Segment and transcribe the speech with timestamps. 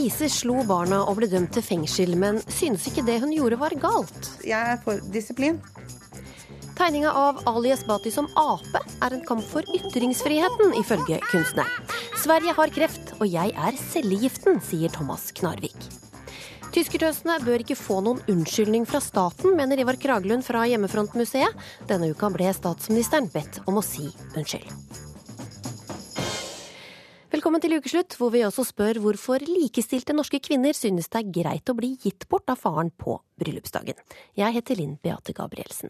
[0.00, 3.74] Lise slo barna og ble dømt til fengsel, men synes ikke det hun gjorde var
[3.82, 4.30] galt.
[4.48, 5.58] Jeg er for disiplin.
[6.78, 11.90] Tegninga av Ali Esbati som ape er en kamp for ytringsfriheten, ifølge kunstneren.
[12.16, 15.76] Sverige har kreft, og jeg er cellegiften, sier Thomas Knarvik.
[16.72, 21.60] Tyskertøsene bør ikke få noen unnskyldning fra staten, mener Ivar Kragelund fra Hjemmefrontmuseet.
[21.92, 25.09] Denne uka ble statsministeren bedt om å si unnskyld.
[27.40, 31.70] Velkommen til ukeslutt, hvor vi også spør hvorfor likestilte norske kvinner synes det er greit
[31.72, 33.96] å bli gitt bort av faren på bryllupsdagen.
[34.36, 35.88] Jeg heter Linn Beate Gabrielsen.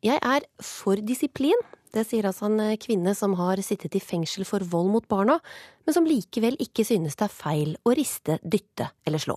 [0.00, 1.60] Jeg er for disiplin,
[1.92, 5.36] det sier altså en eh, kvinne som har sittet i fengsel for vold mot barna,
[5.84, 9.36] men som likevel ikke synes det er feil å riste, dytte eller slå.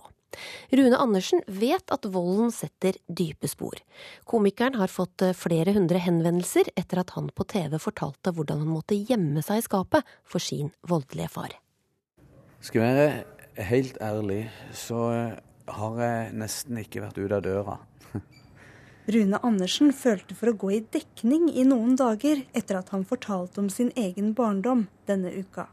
[0.70, 3.80] Rune Andersen vet at volden setter dype spor.
[4.28, 8.72] Komikeren har fått eh, flere hundre henvendelser etter at han på TV fortalte hvordan han
[8.72, 11.56] måtte gjemme seg i skapet for sin voldelige far.
[12.60, 14.42] Skal jeg være helt ærlig,
[14.76, 15.38] så eh,
[15.78, 17.78] har jeg nesten ikke vært ute av døra.
[19.14, 23.62] Rune Andersen følte for å gå i dekning i noen dager etter at han fortalte
[23.64, 25.70] om sin egen barndom denne uka.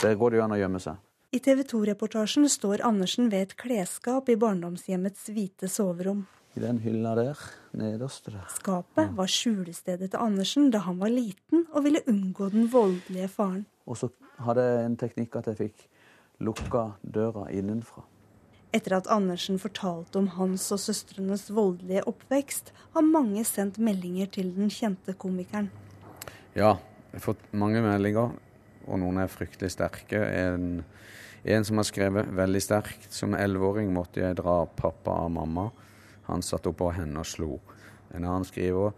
[0.00, 1.00] Der går det jo an å gjemme seg.
[1.32, 6.24] I TV 2-reportasjen står Andersen ved et klesskap i barndomshjemmets hvite soverom.
[6.58, 7.38] I den hylla der,
[7.78, 8.40] nederst der.
[8.50, 13.62] Skapet var skjulestedet til Andersen da han var liten og ville unngå den voldelige faren.
[13.86, 14.10] Og så
[14.42, 15.86] hadde jeg en teknikk at jeg fikk
[16.42, 18.02] lukka døra innenfra.
[18.74, 24.50] Etter at Andersen fortalte om hans og søstrenes voldelige oppvekst, har mange sendt meldinger til
[24.58, 25.70] den kjente komikeren.
[26.58, 28.34] Ja, jeg har fått mange meldinger,
[28.90, 30.18] og noen er fryktelig sterke.
[30.18, 30.82] En,
[31.42, 33.12] en som har skrevet veldig sterkt.
[33.12, 35.70] Som elleveåring måtte jeg dra pappa av mamma.
[36.28, 37.56] Han satt oppå henne og slo.
[38.14, 38.92] En annen skriver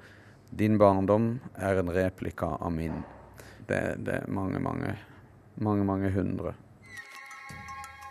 [0.53, 2.99] din barndom er en replika av min.
[3.69, 4.93] Det, det er mange, mange,
[5.65, 6.53] mange, mange hundre.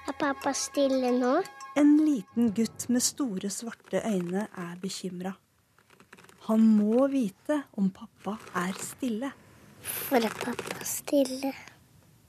[0.10, 1.36] Er pappa stille nå?
[1.78, 5.36] En liten gutt med store, svarte øyne er bekymra.
[6.50, 9.30] Han må vite om pappa er stille.
[10.10, 11.54] Hvor er pappa stille?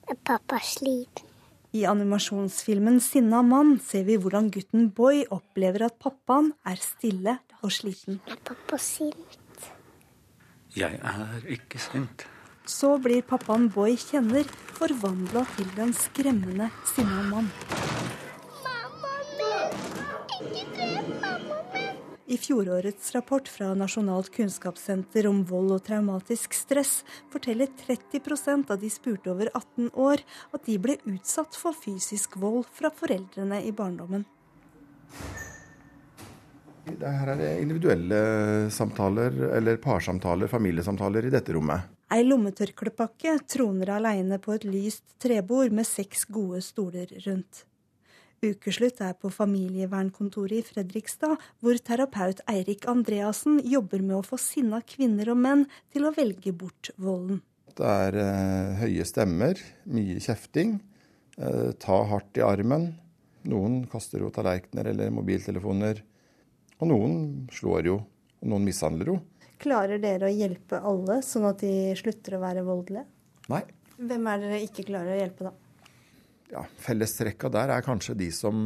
[0.04, 1.31] Er pappa sliten?
[1.72, 7.72] I animasjonsfilmen 'Sinna mann' ser vi hvordan gutten Boy opplever at pappaen er stille og
[7.72, 8.20] sliten.
[8.28, 9.70] Er pappa sint?
[10.76, 12.26] Jeg er ikke sint.
[12.68, 14.44] Så blir pappaen Boy kjenner
[14.76, 17.48] forvandla til den skremmende sinna mann.
[22.32, 28.88] I fjorårets rapport fra Nasjonalt kunnskapssenter om vold og traumatisk stress forteller 30% av de
[28.88, 30.22] spurte over 18 år
[30.56, 34.24] at de ble utsatt for fysisk vold fra foreldrene i barndommen.
[37.02, 38.22] Her er det individuelle
[38.72, 41.84] samtaler eller parsamtaler, familiesamtaler i dette rommet.
[42.16, 47.66] Ei lommetørklepakke troner aleine på et lyst trebord med seks gode stoler rundt.
[48.42, 54.80] Ukeslutt er på familievernkontoret i Fredrikstad, hvor terapeut Eirik Andreassen jobber med å få sinna
[54.82, 55.62] kvinner og menn
[55.94, 57.38] til å velge bort volden.
[57.70, 59.62] Det er eh, høye stemmer,
[59.94, 60.74] mye kjefting,
[61.38, 62.90] eh, ta hardt i armen.
[63.46, 66.02] Noen kaster jo tallerkener eller mobiltelefoner.
[66.82, 67.16] Og noen
[67.54, 68.00] slår jo,
[68.42, 69.20] og noen mishandler jo.
[69.62, 73.06] Klarer dere å hjelpe alle, sånn at de slutter å være voldelige?
[73.54, 73.62] Nei.
[74.02, 75.61] Hvem er dere ikke klarer å hjelpe, da?
[76.52, 78.62] Ja, Fellestrekka der er kanskje de som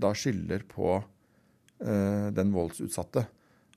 [0.00, 3.26] da skylder på uh, den voldsutsatte.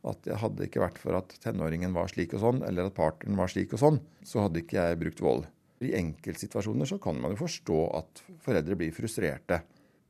[0.04, 3.40] At det hadde ikke vært for at tenåringen var slik og sånn, eller at partneren
[3.40, 5.46] var slik og sånn, så hadde ikke jeg brukt vold.
[5.84, 9.62] I enkeltsituasjoner så kan man jo forstå at foreldre blir frustrerte.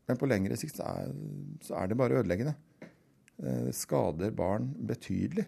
[0.10, 1.14] Men på lengre sikt så er,
[1.64, 2.56] så er det bare ødeleggende.
[3.38, 5.46] Det uh, skader barn betydelig.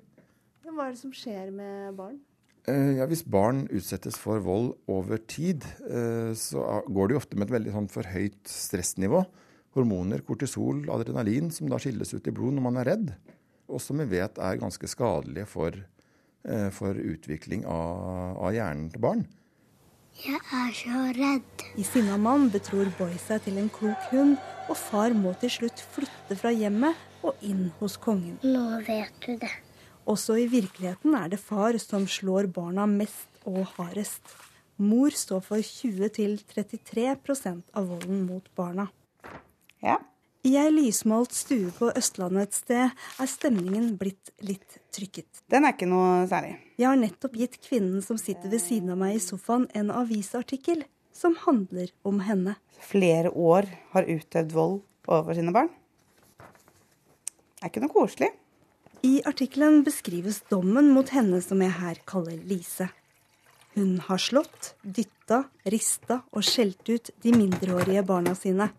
[0.66, 2.18] Hva er det som skjer med barn?
[2.66, 7.38] Eh, ja, Hvis barn utsettes for vold over tid, eh, så går det jo ofte
[7.38, 9.22] med et veldig sånn forhøyt stressnivå.
[9.78, 13.12] Hormoner, kortisol, adrenalin, som da skilles ut i blod når man er redd.
[13.70, 15.78] Og som vi vet er ganske skadelige for,
[16.46, 19.26] eh, for utvikling av, av, hjernen til barn.
[20.16, 21.66] Jeg er så redd.
[21.78, 24.38] I sinna mann betror Boy seg til en klok hund,
[24.70, 28.40] og far må til slutt flytte fra hjemmet og inn hos kongen.
[28.42, 29.65] Nå vet du det.
[30.06, 34.22] Også i virkeligheten er det far som slår barna mest og hardest.
[34.78, 38.90] Mor står for 20-33% av volden mot barna.
[39.82, 39.98] Ja.
[40.46, 45.42] I ei lysmalt stue på Østlandet et sted er stemningen blitt litt trykket.
[45.50, 46.60] Den er ikke noe særlig.
[46.78, 50.86] Jeg har nettopp gitt kvinnen som sitter ved siden av meg i sofaen, en avisartikkel
[51.16, 52.60] som handler om henne.
[52.84, 55.72] Flere år har utøvd vold overfor sine barn.
[57.56, 58.36] Det er ikke noe koselig.
[59.06, 62.88] I artikkelen beskrives dommen mot henne som jeg her kaller Lise.
[63.76, 68.72] Hun har slått, dytta, rista og skjelt ut de mindreårige barna sine.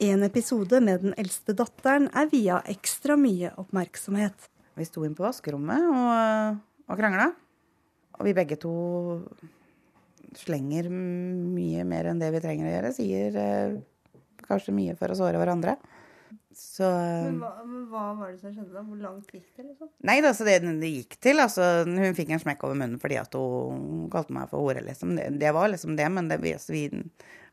[0.00, 4.48] En episode med den eldste datteren er via ekstra mye oppmerksomhet.
[4.78, 7.28] Vi sto inn på vaskerommet og, og krangla.
[8.16, 8.72] Og vi begge to
[10.38, 12.96] slenger mye mer enn det vi trenger å gjøre.
[12.96, 13.78] Sier eh,
[14.48, 15.76] kanskje mye for å såre hverandre.
[16.58, 18.82] Så Men hva, men hva var det som skjedde da?
[18.82, 19.64] Hvor langt gikk det?
[19.68, 19.90] liksom?
[20.08, 23.18] Nei, da, så det det gikk til altså, Hun fikk en smekk over munnen fordi
[23.20, 25.14] at hun kalte meg for hore, liksom.
[25.18, 26.88] Det, det var liksom det, men det, vi, altså, vi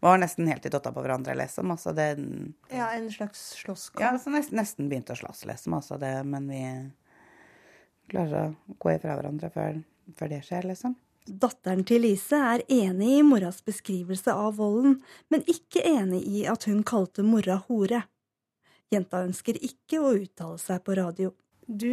[0.04, 1.72] var nesten helt i totta på hverandre, liksom.
[1.76, 2.10] Altså, det,
[2.74, 4.02] Ja, En slags slåsskamp?
[4.04, 5.78] ja, altså, nesten, nesten begynte å slåss, liksom.
[5.78, 6.64] Altså, det, men vi
[8.12, 9.82] klarer å gå ifra hverandre før,
[10.18, 10.98] før det skjer, liksom.
[11.26, 15.00] Datteren til Lise er enig i moras beskrivelse av volden,
[15.34, 18.04] men ikke enig i at hun kalte mora hore.
[18.94, 21.32] Jenta ønsker ikke å uttale seg på radio.
[21.66, 21.90] Du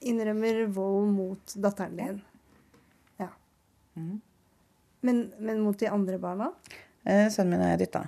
[0.00, 2.18] innrømmer vold mot datteren din.
[3.20, 3.28] Ja.
[3.94, 6.50] Men, men mot de andre barna?
[7.04, 8.04] Eh, sønnen min jeg dytta.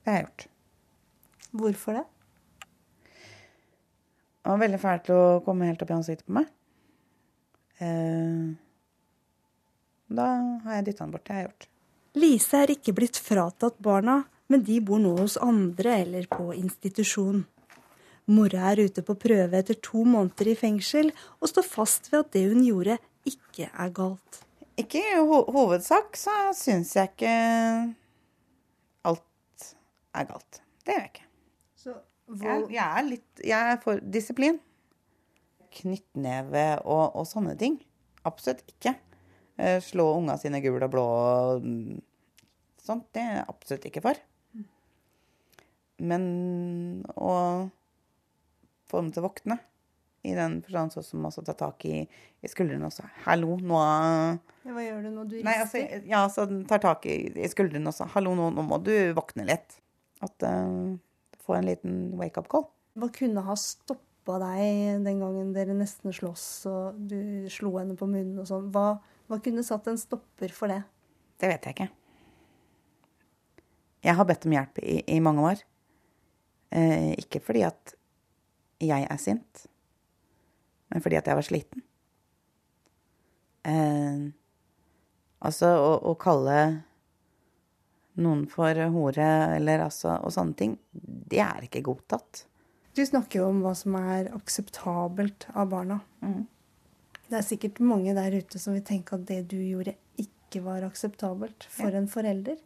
[0.00, 0.46] Det har jeg gjort.
[1.60, 2.06] Hvorfor det?
[4.40, 6.48] Det var veldig fælt å komme helt opp i ansiktet på meg.
[7.80, 8.54] Eh,
[10.10, 10.28] da
[10.64, 11.26] har jeg dytta han bort.
[11.26, 11.68] Det har jeg gjort.
[12.20, 17.44] Lise er ikke blitt fratatt barna, men de bor nå hos andre eller på institusjon.
[18.30, 21.10] Mora er ute på prøve etter to måneder i fengsel
[21.40, 24.42] og står fast ved at det hun gjorde, ikke er galt.
[24.80, 27.34] Ikke i ho hovedsak så syns jeg ikke
[29.10, 29.66] alt
[30.16, 30.60] er galt.
[30.84, 31.28] Det gjør jeg ikke.
[31.80, 31.96] Så
[32.40, 34.60] Jeg, jeg er litt Jeg er for disiplin.
[35.80, 37.80] Knyttneve og, og sånne ting.
[38.26, 38.94] Absolutt ikke.
[39.60, 42.00] Eh, slå unga sine gule og blå og mm,
[42.80, 43.08] sånt.
[43.14, 44.22] Det er jeg absolutt ikke for.
[46.00, 47.34] Men å
[48.90, 49.58] få dem til å våkne,
[50.26, 53.06] i den forstand sånn som også ta tak i, i skuldrene også.
[53.24, 53.78] Hallo, nå
[54.66, 55.24] Hva gjør du nå?
[55.24, 55.46] du rister?
[55.48, 58.10] Nei, altså, ja, så tar tak i, i skuldrene også.
[58.14, 59.78] Hallo, nå, nå må du våkne litt.
[60.20, 60.98] At uh,
[61.40, 62.66] Få en liten wake-up call.
[63.00, 68.06] Hva kunne ha stoppa deg den gangen dere nesten slåss og du slo henne på
[68.10, 68.68] munnen og sånn?
[68.74, 69.00] Hva,
[69.30, 70.82] hva kunne satt en stopper for det?
[71.40, 71.88] Det vet jeg ikke.
[74.04, 75.64] Jeg har bedt om hjelp i, i mange år.
[76.70, 77.94] Eh, ikke fordi at
[78.80, 79.64] jeg er sint,
[80.90, 81.82] men fordi at jeg var sliten.
[83.66, 84.30] Eh,
[85.44, 86.60] altså å, å kalle
[88.20, 92.44] noen for hore eller altså og sånne ting, det er ikke godtatt.
[92.96, 96.00] Du snakker jo om hva som er akseptabelt av barna.
[96.24, 96.42] Mm.
[97.30, 100.82] Det er sikkert mange der ute som vil tenke at det du gjorde, ikke var
[100.82, 102.58] akseptabelt for en forelder.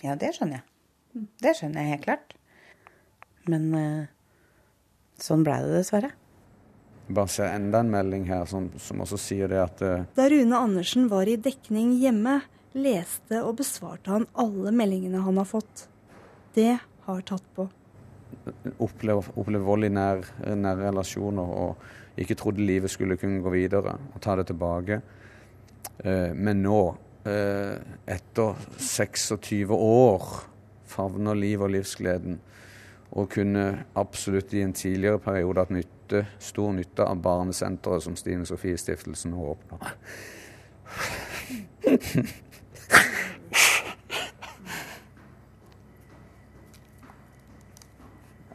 [0.00, 1.26] Ja, det skjønner jeg.
[1.44, 2.36] Det skjønner jeg helt klart.
[3.48, 4.10] Men eh,
[5.20, 6.12] sånn ble det dessverre.
[7.10, 10.58] Bare se enda en melding her som, som også sier det at eh, Da Rune
[10.58, 12.40] Andersen var i dekning hjemme,
[12.76, 15.88] leste og besvarte han alle meldingene han har fått.
[16.54, 16.76] Det
[17.06, 17.66] har tatt på.
[18.78, 23.96] opplever, opplever vold i nær, nære relasjoner og ikke trodde livet skulle kunne gå videre
[24.14, 25.00] og ta det tilbake.
[26.04, 26.80] Eh, men nå,
[27.24, 27.76] eh,
[28.06, 30.30] etter 26 år,
[30.90, 32.40] favner liv og livsgleden
[33.10, 38.46] og kunne absolutt i en tidligere periode hatt nytte, stor nytte av barnesenteret som Stine
[38.46, 39.96] Sofie Stiftelsen nå åpner.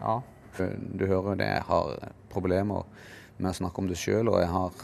[0.06, 0.22] Ja.
[0.94, 1.96] Du hører det, jeg har
[2.32, 2.86] problemer
[3.38, 4.84] med å snakke om det sjøl, og jeg har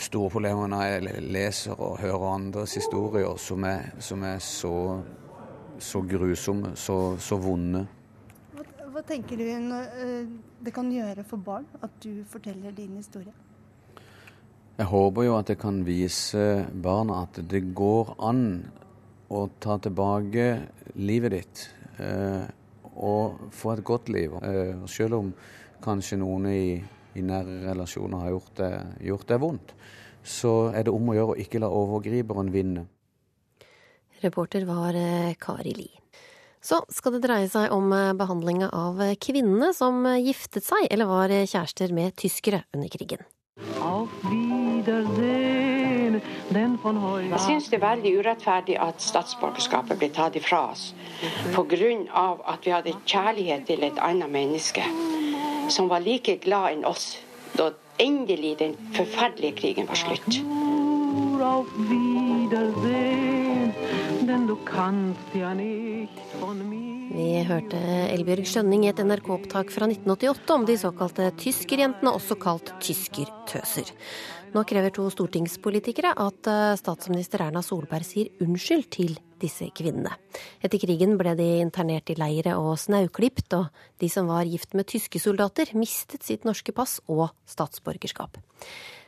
[0.00, 4.74] store problemer når jeg leser og hører andres historier som er, som er så,
[5.78, 7.84] så grusomme, så, så vonde.
[9.02, 10.26] Hva, tenker du eh,
[10.62, 13.32] det kan gjøre for barn at du forteller din historie?
[14.78, 18.44] Jeg håper jo at jeg kan vise barna at det går an
[19.26, 20.44] å ta tilbake
[21.02, 21.64] livet ditt
[21.98, 22.46] eh,
[22.94, 24.36] og få et godt liv.
[24.38, 25.32] Eh, selv om
[25.82, 26.78] kanskje noen i,
[27.18, 28.72] i nære relasjoner har gjort det,
[29.08, 29.74] gjort det vondt,
[30.22, 32.86] så er det om å gjøre å ikke la overgriperen vinne.
[34.22, 35.90] Reporter var eh, Kari Li.
[36.62, 41.10] Så skal det dreie seg om eh, behandlinga av kvinnene som eh, giftet seg eller
[41.10, 43.26] var eh, kjærester med tyskere under krigen.
[47.32, 50.92] Jeg syns det er veldig urettferdig at statsborgerskapet ble tatt ifra oss
[51.54, 51.90] pga.
[52.52, 54.84] at vi hadde kjærlighet til et annet menneske
[55.68, 57.18] som var like glad enn oss
[57.56, 60.42] da endelig den forferdelige krigen var slutt.
[67.12, 67.78] Vi hørte
[68.12, 73.92] Elbjørg Skjønning i et NRK-opptak fra 1988 om de såkalte tyskerjentene, også kalt tyskertøser.
[74.52, 80.12] Nå krever to stortingspolitikere at eh, statsminister Erna Solberg sier unnskyld til disse kvinnene.
[80.60, 83.70] Etter krigen ble de internert i leire og snauklipt, og
[84.02, 88.36] de som var gift med tyske soldater, mistet sitt norske pass og statsborgerskap.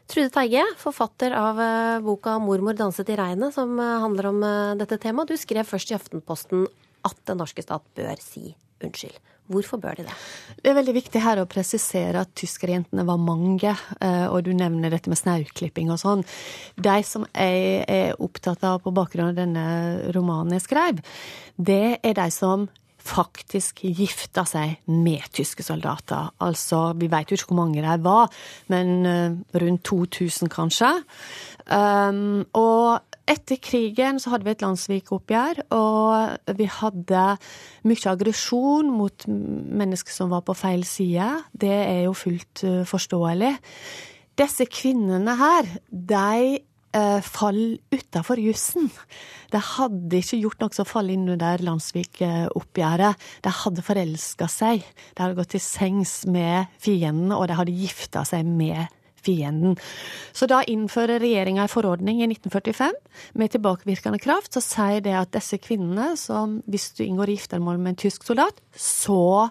[0.05, 4.75] Trude Teige, forfatter av eh, boka 'Mormor danset i regnet', som eh, handler om eh,
[4.77, 5.33] dette temaet.
[5.33, 6.67] Du skrev først i Aftenposten
[7.09, 8.53] at den norske stat bør si
[8.85, 9.17] unnskyld.
[9.49, 10.13] Hvorfor bør de det?
[10.61, 13.75] Det er veldig viktig her å presisere at tyskerjentene var mange,
[14.33, 16.23] og du nevner dette med snauklipping og sånn.
[16.81, 19.67] De som jeg er opptatt av på bakgrunn av denne
[20.17, 21.05] romanen jeg skrev,
[21.61, 22.65] det er de som
[23.05, 26.31] faktisk gifta seg med tyske soldater.
[26.45, 28.33] Altså, vi veit jo ikke hvor mange de var,
[28.73, 29.07] men
[29.53, 30.91] rundt 2000 kanskje.
[31.69, 37.23] Um, og etter krigen så hadde vi et landssvikoppgjør, og vi hadde
[37.89, 41.31] mye aggresjon mot mennesker som var på feil side.
[41.53, 43.55] Det er jo fullt forståelig.
[44.37, 46.59] Disse kvinnene her, de
[46.95, 48.91] uh, faller utafor jussen.
[49.53, 53.25] De hadde ikke gjort noe som faller inn under landssvikoppgjøret.
[53.45, 54.85] De hadde forelska seg.
[55.15, 58.87] De hadde gått til sengs med fienden, og de hadde gifta seg med
[59.25, 59.79] fienden.
[60.37, 62.93] Så da innfører regjeringa en forordning i 1945
[63.41, 67.95] med tilbakevirkende kraft, så sier det at disse kvinnene, som hvis du inngår giftermål med
[67.95, 69.49] en tysk soldat, så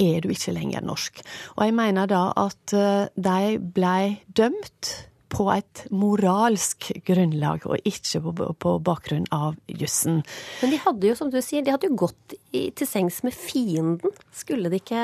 [0.00, 1.20] er du ikke lenger norsk.
[1.58, 4.94] Og jeg mener da at de blei dømt
[5.32, 10.20] på et moralsk grunnlag, og ikke på, på bakgrunn av jussen.
[10.60, 13.34] Men de hadde jo, som du sier, de hadde jo gått i, til sengs med
[13.36, 14.12] fienden.
[14.36, 15.02] Skulle de ikke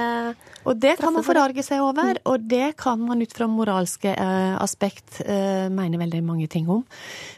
[0.68, 4.54] Og det kan man forarge seg over, og det kan man ut fra moralske eh,
[4.60, 6.84] aspekt eh, mene veldig mange ting om.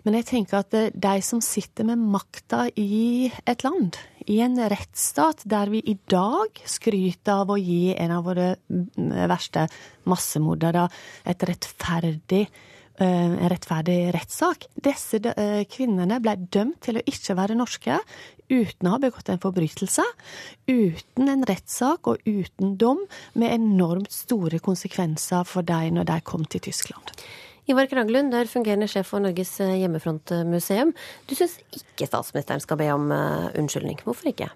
[0.05, 5.47] Men jeg tenker at de som sitter med makta i et land, i en rettsstat
[5.49, 8.53] der vi i dag skryter av å gi en av våre
[9.31, 9.65] verste
[10.11, 10.89] massemordere
[11.29, 12.45] et rettferdig
[13.05, 14.67] en rettferdig rettssak.
[14.81, 15.21] Disse
[15.73, 17.99] kvinnene ble dømt til å ikke være norske
[18.51, 20.05] uten å ha begått en forbrytelse,
[20.67, 23.05] uten en rettssak og uten dom,
[23.39, 27.15] med enormt store konsekvenser for dem når de kom til Tyskland.
[27.71, 30.91] Ivar Kraglund, du er fungerende sjef for Norges hjemmefrontmuseum.
[31.31, 34.01] Du syns ikke statsministeren skal be om unnskyldning.
[34.03, 34.51] Hvorfor ikke?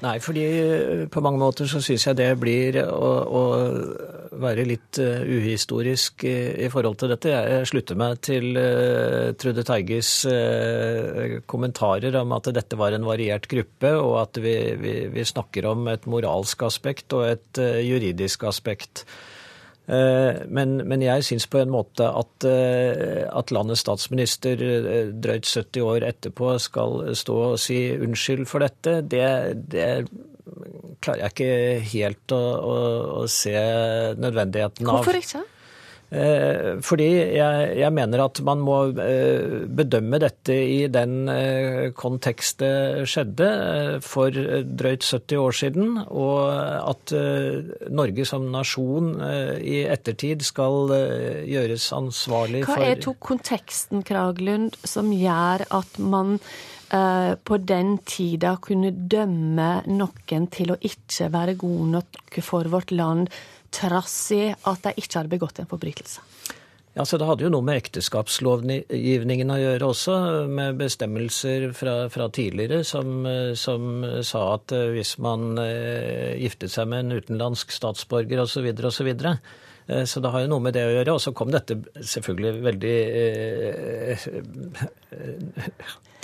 [0.00, 0.44] Nei, fordi
[1.10, 3.42] på mange måter så syns jeg det blir å, å
[4.38, 7.32] være litt uh, uhistorisk i, forhold til dette.
[7.32, 13.48] Jeg slutter meg til uh, Trude Teiges uh, kommentarer om at dette var en variert
[13.50, 19.04] gruppe, og at vi, vi, vi snakker om et moralsk aspekt og et juridisk aspekt.
[19.90, 24.60] Men, men, jeg syns på en måte at, at, landets statsminister
[25.18, 29.24] drøyt 70 år etterpå skal stå og si unnskyld for dette, det,
[29.72, 29.88] det
[31.00, 32.76] klarer jeg ikke helt å, å,
[33.22, 33.56] å se
[34.20, 35.00] nødvendigheten av.
[35.00, 35.46] Hvorfor ikke?
[36.10, 42.58] Eh, fordi jeg, jeg, mener at man må eh, bedømme dette i den eh, kontekst
[42.64, 43.50] det skjedde
[44.02, 47.14] for drøyt 70 år siden, og at
[47.94, 49.12] Norge som nasjon
[49.62, 50.90] i ettertid skal
[51.46, 56.38] gjøres ansvarlig for Hva er to konteksten, Kraglund, som gjør at man
[56.90, 63.30] på den tida kunne dømme noen til å ikke være god nok for vårt land,
[63.70, 66.20] trass i at de ikke hadde begått en forbrytelse.
[66.98, 70.14] Ja, så Det hadde jo noe med ekteskapslovgivningen å gjøre også,
[70.50, 73.22] med bestemmelser fra, fra tidligere som,
[73.54, 78.66] som, sa at hvis man eh, giftet seg med en utenlandsk statsborger osv.
[78.74, 78.90] osv.
[78.90, 79.36] Så, videre,
[79.86, 81.14] så det har jo noe med det å gjøre.
[81.14, 84.28] Og så kom dette selvfølgelig veldig eh,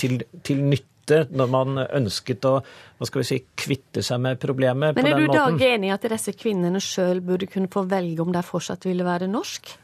[0.00, 4.95] til, til nytte når man ønsket å hva skal vi si, kvitte seg med problemet
[4.95, 5.26] Men på den måten.
[5.26, 8.33] Men er du da enig i at disse kvinnene sjøl burde kunne få velge om
[8.35, 9.76] de fortsatt ville være norsk?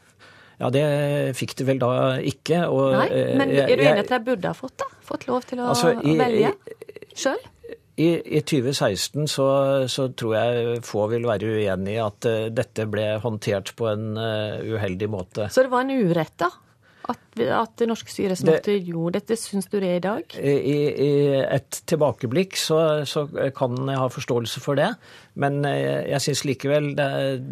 [0.61, 0.83] Ja, det
[1.37, 2.65] fikk de vel da ikke.
[2.69, 3.07] Og, Nei,
[3.39, 4.89] men er du enig i at de burde ha fått da?
[5.03, 6.53] Fått lov til å altså, i, velge
[7.17, 7.41] sjøl?
[7.93, 8.07] I,
[8.39, 9.47] I, 2016 så,
[9.91, 14.15] så, tror jeg få vil være uenig i at uh, dette ble håndtert på en
[14.17, 15.49] uh, uheldig måte.
[15.53, 16.49] Så det var en urett, da?
[17.09, 20.35] At, at det norske styresmakter gjorde dette, syns du det er i dag?
[20.39, 20.53] I,
[21.03, 21.09] I,
[21.43, 23.25] et tilbakeblikk så, så,
[23.57, 24.93] kan jeg ha forståelse for det.
[25.35, 27.09] Men eh, jeg syns likevel det,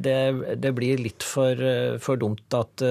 [0.08, 0.18] det,
[0.64, 1.60] det, blir litt for,
[2.00, 2.86] for, dumt at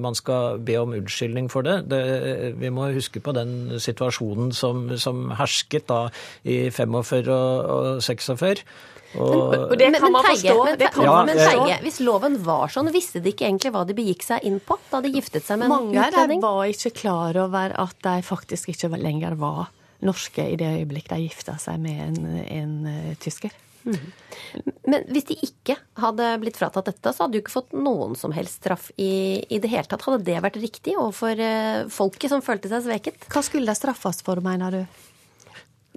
[0.00, 1.78] man skal be om unnskyldning for det.
[1.92, 2.04] det.
[2.58, 6.06] Vi må huske på den situasjonen som, som hersket da
[6.42, 8.64] i 45 og, og 46.
[9.18, 10.56] Og, og det kan man forstå.
[10.68, 13.96] Men, kan ja, men Teige, hvis loven var sånn, visste de ikke egentlig hva de
[13.98, 16.42] begikk seg inn på da de giftet seg med en Mange utlending?
[16.44, 19.72] Mange var ikke klar over at de faktisk ikke lenger var
[20.06, 23.52] norske i det øyeblikk de gifta seg med en, en uh, tysker.
[23.80, 24.12] Mm.
[24.92, 28.32] Men hvis de ikke hadde blitt fratatt dette, så hadde du ikke fått noen som
[28.36, 30.04] helst straff i, i det hele tatt.
[30.06, 33.28] Hadde det vært riktig overfor uh, folket som følte seg sveket?
[33.32, 35.00] Hva skulle de straffes for, mener du?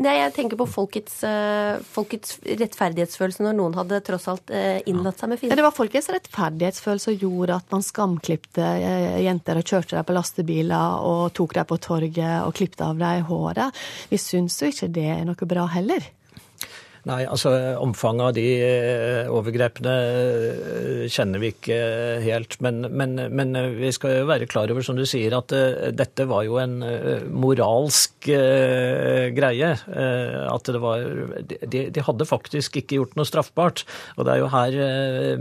[0.01, 5.21] Nei, jeg tenker på folkets, uh, folkets, rettferdighetsfølelse når noen hadde tross alt uh, innlatt
[5.21, 5.59] seg med fiender.
[5.59, 10.15] Det var folkets rettferdighetsfølelse som gjorde at man skamklipte uh, jenter og kjørte dem på
[10.17, 13.85] lastebiler og tok dem på torget og klipte av dem håret.
[14.09, 16.09] Vi syns jo ikke det er noe bra heller.
[17.03, 17.51] Nei, altså
[17.83, 21.79] omfanget av de eh, overgrepene eh, kjenner vi ikke
[22.23, 22.55] helt.
[22.63, 25.51] Men, men, men, vi skal jo være klar over, som du sier, at
[25.91, 26.77] dette var jo en
[27.27, 29.71] moralsk greie.
[29.83, 31.03] at det var
[31.43, 33.83] de, de, hadde faktisk ikke gjort noe straffbart.
[34.15, 34.79] Og det er jo her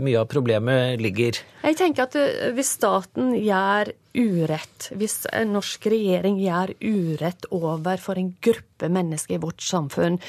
[0.03, 1.39] mye av problemet ligger.
[1.63, 2.19] Jeg tenker at
[2.57, 9.41] hvis staten gjør urett, hvis en norsk regjering gjør urett overfor en gruppe mennesker i
[9.41, 10.19] vårt samfunn,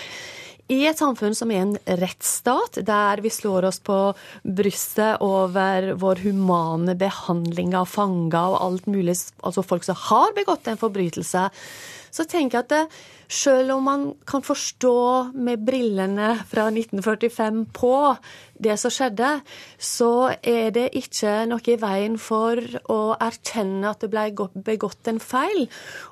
[0.72, 3.98] i et samfunn som er en rettsstat, der vi slår oss på
[4.42, 10.70] brystet over vår humane behandling av fanger og alt mulig, altså folk som har begått
[10.70, 11.50] en forbrytelse,
[12.14, 12.82] så tenker jeg at det,
[13.34, 17.94] selv om man kan forstå med brillene fra 1945 på
[18.62, 19.30] det som skjedde,
[19.78, 22.60] så er det ikke noe i veien for
[22.92, 24.28] å erkjenne at det ble
[24.66, 25.64] begått en feil,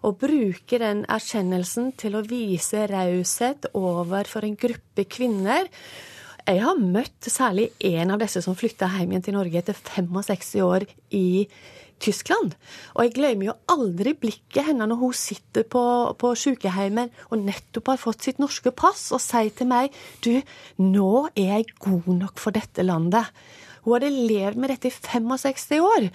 [0.02, 5.70] og bruke den erkjennelsen til å vise raushet overfor en gruppe kvinner.
[6.42, 10.66] Jeg har møtt særlig en av disse som flytta hjem igjen til Norge etter 65
[10.66, 12.56] år i Norge Tyskland.
[12.96, 15.82] Og jeg glemmer jo aldri blikket hennes når hun sitter på,
[16.18, 19.94] på sykehjemmet og nettopp har fått sitt norske pass, og sier til meg
[20.24, 20.34] du,
[20.82, 23.30] nå er jeg god nok for dette landet.
[23.82, 26.08] Hun hadde levd med dette i 65 år.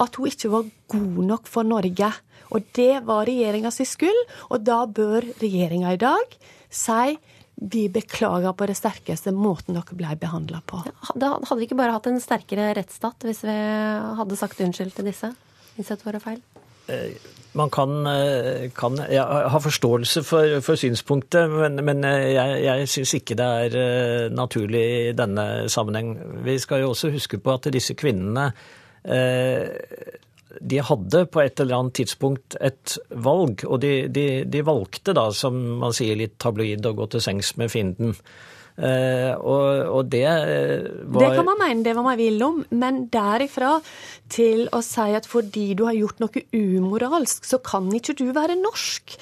[0.00, 2.12] At hun ikke var god nok for Norge.
[2.50, 6.38] Og det var regjeringa si skyld, og da bør regjeringa i dag
[6.70, 7.18] si
[7.60, 10.80] vi beklager på det sterkeste måten dere ble behandla på.
[11.14, 13.56] Da hadde vi ikke bare hatt en sterkere rettsstat hvis vi
[14.20, 15.32] hadde sagt unnskyld til disse?
[15.76, 16.40] Innsett våre feil?
[16.90, 17.12] Eh,
[17.52, 17.92] man kan,
[18.78, 23.50] kan ja, ha forståelse for, for synspunktet, men, men eh, jeg, jeg syns ikke det
[23.66, 26.14] er naturlig i denne sammenheng.
[26.46, 28.50] Vi skal jo også huske på at disse kvinnene
[30.60, 35.28] de hadde på et eller annet tidspunkt et valg, og de, de, de, valgte da,
[35.34, 38.16] som man sier litt tabloid, å gå til sengs med fienden.
[38.80, 43.02] Uh, og, og, det var Det kan man mene det var man vil om, men
[43.12, 43.74] derifra
[44.32, 48.56] til å si at fordi du har gjort noe umoralsk, så kan ikke du være
[48.56, 49.18] norsk.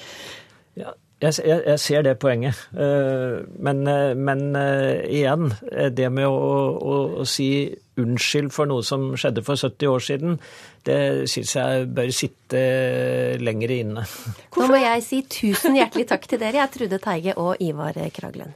[0.79, 2.61] Ja, jeg, jeg, jeg, ser det poenget.
[2.71, 5.51] Uh, men, eh, men, uh, igjen,
[5.91, 6.39] det med å,
[6.79, 7.67] å, å, si
[7.99, 10.39] unnskyld for noe som skjedde for 70 år siden,
[10.87, 12.63] det syns jeg bør sitte
[13.41, 14.03] lenger inne.
[14.57, 18.53] Nå må jeg si tusen hjertelig takk til dere, jeg Trude Teige og Ivar Kraglen.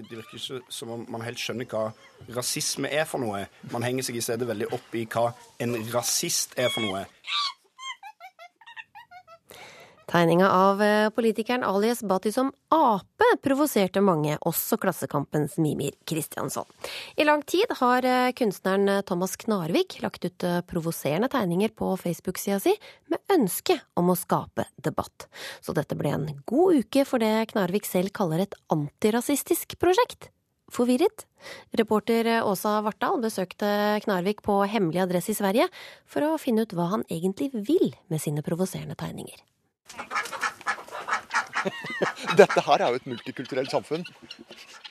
[0.00, 1.90] Det virker ikke som om man helt skjønner hva
[2.32, 3.42] rasisme er for noe.
[3.72, 7.04] Man henger seg i stedet veldig opp i hva en rasist er for noe.
[10.10, 16.66] Tegninga av eh, politikeren alias Bati som ape provoserte mange, også Klassekampens Mimir Kristiansson.
[17.14, 22.58] I lang tid har eh, kunstneren eh, Thomas Knarvik lagt ut provoserende tegninger på Facebook-sida
[22.58, 22.72] si,
[23.06, 25.28] med ønske om å skape debatt.
[25.62, 30.32] Så dette ble en god uke for det Knarvik selv kaller et antirasistisk prosjekt.
[30.74, 31.28] Forvirret?
[31.78, 33.70] Reporter Åsa Vartdal besøkte
[34.02, 35.70] Knarvik på hemmelig adresse i Sverige
[36.02, 39.38] for å finne ut hva han egentlig vil med sine provoserende tegninger.
[42.40, 44.04] Dette her er jo et multikulturelt samfunn.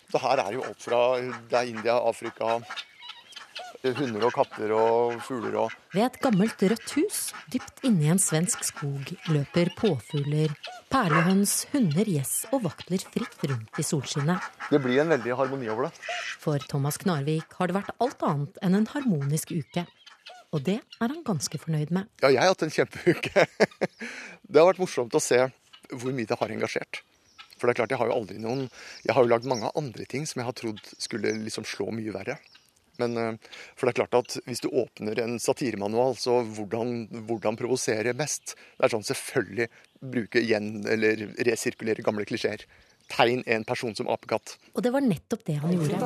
[0.10, 2.60] Så her er jo alt fra det er India, Afrika,
[3.84, 7.20] hunder og katter og fugler og Ved et gammelt rødt hus
[7.54, 10.52] dypt inni en svensk skog løper påfugler,
[10.92, 14.44] perlehøns, hunder, gjess og vakler fritt rundt i solskinnet.
[14.70, 15.94] Det blir en veldig harmoni over det.
[16.42, 19.88] For Thomas Knarvik har det vært alt annet enn en harmonisk uke.
[20.56, 22.10] Og det er han ganske fornøyd med.
[22.24, 23.46] Ja, jeg har hatt en kjempeuke.
[24.50, 25.44] det har vært morsomt å se
[25.90, 27.04] hvor mye det har engasjert.
[27.60, 28.68] For det er klart, jeg har jo aldri noen
[29.04, 32.14] Jeg har jo lagd mange andre ting som jeg har trodd skulle liksom slå mye
[32.16, 32.40] verre.
[33.00, 37.60] Men eh, for det er klart at hvis du åpner en satiremanual, så hvordan, hvordan
[37.60, 38.56] provosere mest?
[38.76, 42.66] Det er sånn selvfølgelig bruke igjen eller resirkulere gamle klisjeer
[43.10, 44.56] tegn en person som apekatt.
[44.74, 45.98] Og det var nettopp det han gjorde.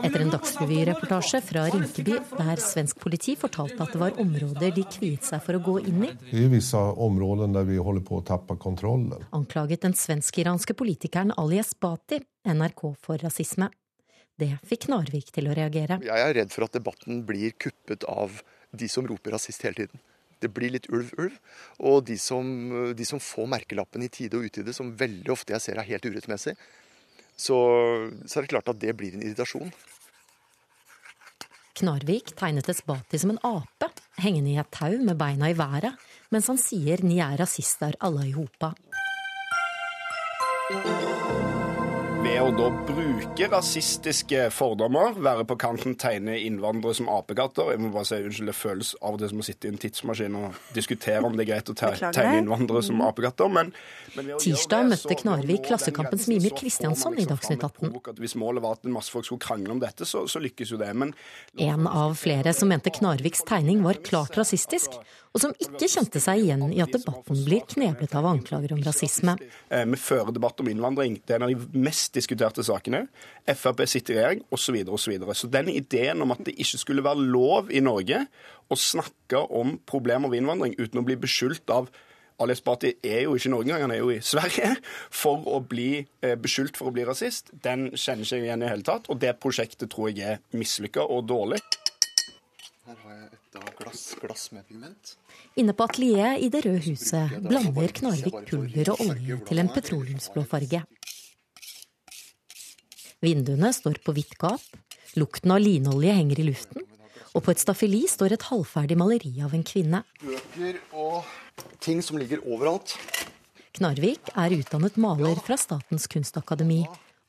[0.00, 5.26] Etter en Dagsrevy-reportasje fra Rinkeby, der svensk politi fortalte at det var områder de kviet
[5.26, 6.12] seg for å gå inn i.
[6.30, 9.12] Det er visse områder der vi holder på å tappe kontrollen.
[9.36, 13.70] Anklaget den svensk-iranske politikeren Ali Esbati NRK for rasisme.
[14.40, 16.00] Det fikk Narvik til å reagere.
[16.06, 18.40] Jeg er redd for at debatten blir kuppet av
[18.72, 20.00] de som roper rasist hele tiden.
[20.40, 21.36] Det blir litt ulv-ulv.
[21.84, 22.44] Og de som,
[22.96, 26.06] de som, får merkelappen i tide og utide, som veldig ofte jeg ser er helt
[26.08, 26.56] urettmessig,
[27.40, 27.56] så,
[28.26, 29.72] så er det klart at det blir en irritasjon.
[31.80, 33.88] Knarvik tegnet Esbati som en ape,
[34.20, 35.96] hengende i et tau med beina i været,
[36.30, 38.74] mens han sier 'ni er rasister alle i hopa'.
[42.40, 47.90] Ved å da bruke rasistiske fordommer, være på kanten, tegne innvandrere som apekatter Jeg må
[47.92, 50.56] bare si unnskyld, det føles av og til som å sitte i en tidsmaskin og
[50.72, 53.74] diskutere om det er greit å tegne innvandrere som apekatter, men,
[54.16, 57.92] men Tirsdag møtte Knarvik Klassekampens Mimir Kristiansson i Dagsnytt 18.
[58.24, 60.80] Hvis målet var at en masse folk skulle krangle om dette, så, så lykkes jo
[60.80, 60.94] det.
[60.96, 61.12] Men
[61.60, 64.96] en av flere som mente Knarviks tegning var klart rasistisk,
[65.30, 69.36] og som ikke kjente seg igjen i at debatten blir kneblet av anklager om rasisme.
[69.70, 71.20] Eh, vi fører debatt om innvandring.
[71.22, 73.04] Det er en av de mest diskuterte sakene.
[73.46, 74.64] Frp sitter i regjering, osv.
[74.64, 77.82] Så, videre, og så, så den ideen om at det ikke skulle være lov i
[77.84, 78.24] Norge
[78.70, 81.90] å snakke om problemer ved innvandring uten å bli beskyldt av
[82.40, 84.70] Ali Esbati er jo ikke i Norge engang, han er jo i Sverige,
[85.22, 88.86] for å bli eh, beskyldt for å bli rasist, den kjenner ikke igjen i hele
[88.86, 89.10] tatt.
[89.12, 91.60] Og det prosjektet tror jeg er mislykka og dårlig.
[92.90, 95.12] Her har jeg et glass, glass med pigment.
[95.62, 100.42] Inne på atelieret i Det røde huset blander Knarvik pulver og olje til en petroleumsblå
[100.50, 100.80] farge.
[103.22, 104.64] Vinduene står på hvitt gap,
[105.14, 106.82] lukten av linolje henger i luften,
[107.30, 110.02] og på et staffeli står et halvferdig maleri av en kvinne.
[110.24, 111.30] Bøker og
[111.78, 112.96] ting som ligger overalt.
[113.78, 116.80] Knarvik er utdannet maler fra Statens kunstakademi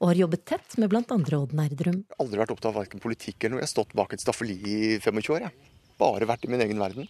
[0.02, 1.04] og har jobbet tett med bl.a.
[1.06, 2.02] Odd Nerdrum.
[2.18, 3.62] Aldri vært opptatt av verken politikk eller noe.
[3.62, 5.46] Jeg har stått bak et staffeli i 25 år.
[5.46, 5.70] Jeg.
[6.02, 7.06] Bare vært i min egen verden.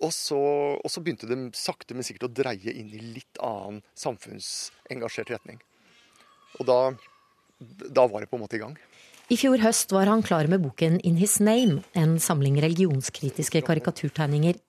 [0.00, 0.38] Og så,
[0.76, 5.60] og så, begynte det sakte, men sikkert å dreie inn i litt annen samfunnsengasjert retning.
[6.56, 6.80] Og da,
[7.60, 8.76] da var det på en måte i gang.
[9.32, 14.60] I fjor høst var han klar med boken In His Name, en samling religionskritiske karikaturtegninger.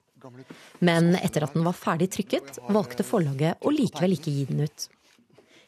[0.83, 4.87] Men etter at den var ferdig trykket, valgte forlaget å likevel ikke gi den ut.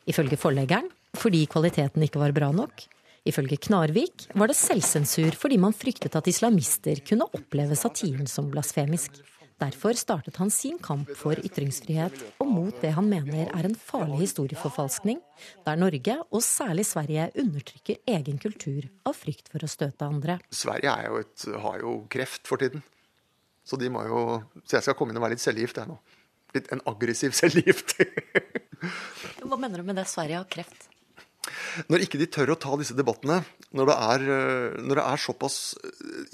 [0.10, 2.86] Ifølge forleggeren fordi kvaliteten ikke var bra nok.
[3.28, 9.20] Ifølge Knarvik var det selvsensur fordi man fryktet at islamister kunne oppleve satiren som blasfemisk.
[9.60, 14.22] Derfor startet han sin kamp for ytringsfrihet og mot det han mener er en farlig
[14.22, 15.20] historieforfalskning,
[15.66, 20.38] der Norge, og særlig Sverige, undertrykker egen kultur av frykt for å støte andre.
[20.56, 22.86] Sverige jo et, har jo kreft for tiden.
[23.68, 24.22] Så, de må jo,
[24.64, 26.00] så jeg skal komme inn og være litt cellegift, jeg nå.
[26.56, 27.98] Litt en aggressiv cellegift.
[29.44, 30.08] Hva mener du med det?
[30.10, 30.89] Sverige har kreft?
[31.90, 33.42] Når ikke de tør å ta disse debattene,
[33.76, 34.26] når det er,
[34.82, 35.58] når det er såpass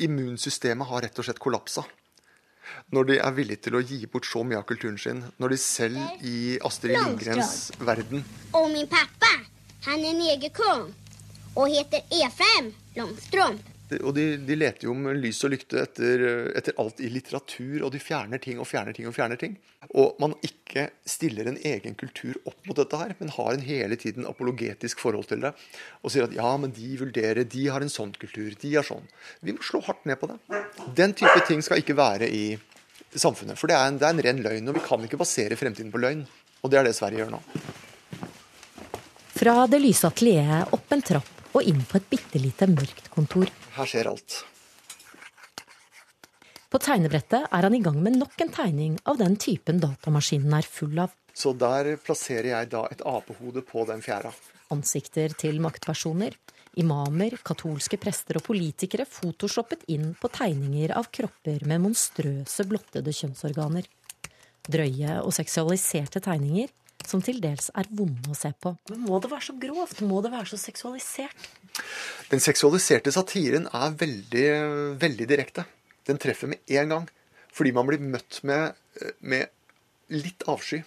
[0.06, 1.86] Immunsystemet har rett og slett kollapsa.
[2.95, 5.21] Når de er villige til å gi bort så mye av kulturen sin.
[5.41, 8.26] Når de selv i Astrid Lindgrens verden
[8.58, 9.32] Og min pappa,
[9.86, 10.89] han er negerkong
[11.56, 13.74] og heter Efraim Långstrump.
[13.86, 16.24] Og de, de, leter jo med lys og lykte etter,
[16.58, 19.54] etter, alt i litteratur, og de fjerner ting og fjerner ting og fjerner ting.
[19.93, 24.00] Og man ikke stiller en egen kultur opp mot dette her, men har en hele
[24.02, 25.54] tiden apologetisk forhold til det.
[26.02, 29.06] Og sier at ja, men de vurderer, de har en sånn kultur, de har sånn.
[29.45, 30.39] Vi må slå hardt ned på det.
[30.98, 32.45] Den type ting skal ikke være i
[33.13, 33.60] samfunnet.
[33.62, 35.93] For det er en, det er en ren løgn, og vi kan ikke basere fremtiden
[35.93, 36.26] på løgn.
[36.65, 37.43] Og det er det Sverige gjør nå.
[39.36, 43.50] Fra det lyse atelieret opp en trapp og inn på et bitte lite mørkt kontor.
[43.78, 44.41] Her skjer alt.
[46.76, 50.68] På tegnebrettet er han i gang med nok en tegning av den typen datamaskinen er
[50.68, 51.13] full av.
[51.36, 54.34] Så der plasserer jeg da et apehode på den fjæra.
[54.74, 56.36] Ansikter til maktpersoner,
[56.82, 63.88] imamer, katolske prester og politikere photoshoppet inn på tegninger av kropper med monstrøse blottede kjønnsorganer.
[64.65, 66.72] Drøye og seksualiserte tegninger
[67.05, 68.73] som til dels er vonde å se på.
[68.91, 70.01] Men må det være så grovt?
[70.08, 71.49] Må det være så seksualisert?
[72.31, 74.47] Den seksualiserte satiren er veldig,
[75.01, 75.67] veldig direkte.
[76.08, 77.08] Den treffer med en gang.
[77.55, 78.75] Fordi man blir møtt med,
[79.19, 79.51] med
[80.15, 80.81] litt avsky.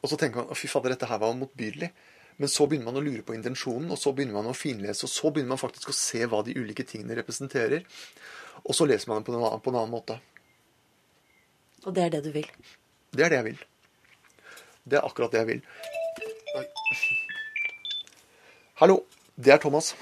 [0.00, 1.90] Og så tenker man fy fader, dette her var motbydelig.
[2.40, 5.04] Men så begynner man å lure på intensjonen, og så begynner man å finlese.
[5.04, 7.84] Og så begynner man faktisk å se hva de ulike tingene representerer.
[8.64, 10.16] Og så leser man det på en annen, på en annen måte.
[11.84, 12.48] Og det er det du vil?
[13.12, 13.60] Det er det jeg vil.
[14.90, 15.60] Det er akkurat det jeg vil.
[16.58, 16.64] Oi.
[18.82, 19.02] Hallo,
[19.38, 19.94] det er Thomas.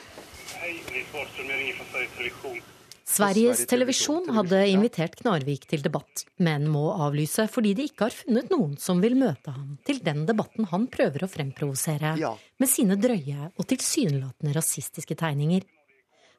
[3.09, 8.53] Sveriges Televisjon hadde invitert Knarvik til debatt, men må avlyse fordi de ikke har funnet
[8.53, 12.33] noen som vil møte ham til den debatten han prøver å fremprovosere ja.
[12.61, 15.67] med sine drøye og tilsynelatende rasistiske tegninger.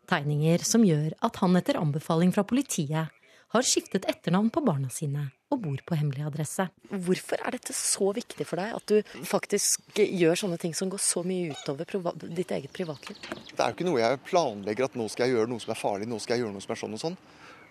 [0.09, 3.18] Tegninger som gjør at han etter anbefaling fra politiet
[3.53, 6.67] har skiftet etternavn på barna sine og bor på hemmelig adresse.
[6.89, 11.01] Hvorfor er dette så viktig for deg, at du faktisk gjør sånne ting som går
[11.01, 11.89] så mye utover
[12.21, 13.17] ditt eget privatliv?
[13.49, 15.81] Det er jo ikke noe jeg planlegger at nå skal jeg gjøre noe som er
[15.81, 17.17] farlig, nå skal jeg gjøre noe som er sånn og sånn.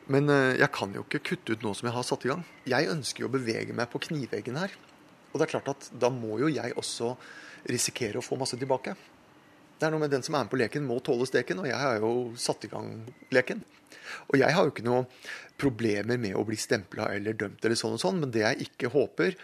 [0.09, 2.43] Men eh, jeg kan jo ikke kutte ut noe som jeg har satt i gang.
[2.67, 4.75] Jeg ønsker jo å bevege meg på kniveggen her.
[5.31, 7.13] Og det er klart at da må jo jeg også
[7.69, 8.97] risikere å få masse tilbake.
[9.79, 11.79] Det er noe med den som er med på leken, må tåle steken, og jeg
[11.79, 12.89] har jo satt i gang
[13.31, 13.61] leken.
[14.33, 15.05] Og jeg har jo ikke noe
[15.59, 18.93] problemer med å bli stempla eller dømt eller sånn og sånn, men det jeg ikke
[18.95, 19.37] håper,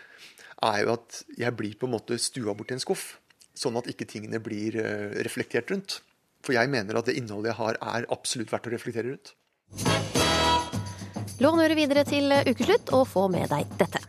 [0.65, 3.19] er jo at jeg blir på en måte stua bort i en skuff.
[3.55, 6.01] Sånn at ikke tingene blir eh, reflektert rundt.
[6.45, 9.35] For jeg mener at det innholdet jeg har, er absolutt verdt å reflektere rundt.
[11.43, 14.03] Lån øret videre til ukeslutt og få med deg dette.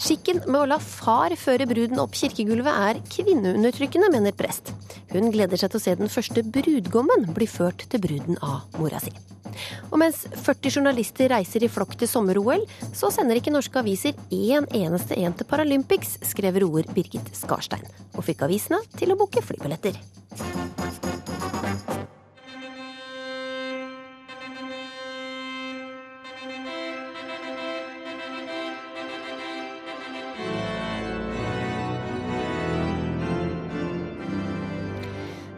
[0.00, 4.72] Skikken med å la far føre bruden opp kirkegulvet er kvinneundertrykkende, mener prest.
[5.10, 9.00] Hun gleder seg til å se den første brudgommen bli ført til bruden av mora
[9.02, 9.12] si.
[9.90, 12.62] Og mens 40 journalister reiser i flokk til sommer-OL,
[12.94, 18.26] så sender ikke norske aviser én eneste en til Paralympics, skrev roer Birgit Skarstein, og
[18.28, 19.98] fikk avisene til å booke flybilletter.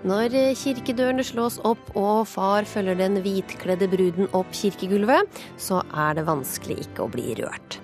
[0.03, 5.29] Når kirkedørene slås opp og far følger den hvitkledde bruden opp kirkegulvet,
[5.63, 7.79] så er det vanskelig ikke å bli rørt.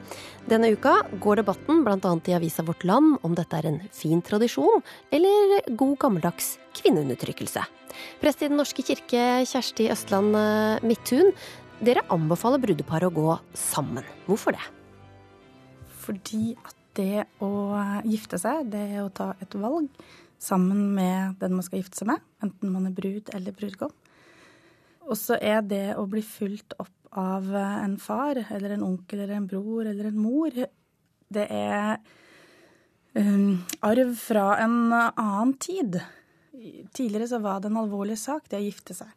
[0.50, 2.12] Denne uka går debatten bl.a.
[2.26, 4.82] i avisa Vårt Land om dette er en fin tradisjon
[5.14, 7.62] eller god gammeldags kvinneundertrykkelse.
[8.18, 11.30] Prest i Den norske kirke, Kjersti Østland eh, Midthun,
[11.78, 14.06] dere anbefaler brudeparet å gå sammen.
[14.26, 14.64] Hvorfor det?
[16.02, 17.78] Fordi at det å
[18.08, 19.86] gifte seg, det å ta et valg
[20.38, 23.94] sammen med den man skal gifte seg med, enten man er brud eller brudgom.
[25.08, 29.38] Og så er det å bli fulgt opp av en far eller en onkel eller
[29.38, 30.52] en bror eller en mor,
[31.28, 31.98] det er
[33.16, 36.00] um, arv fra en annen tid.
[36.92, 39.10] Tidligere så var det en alvorlig sak, det å gifte seg.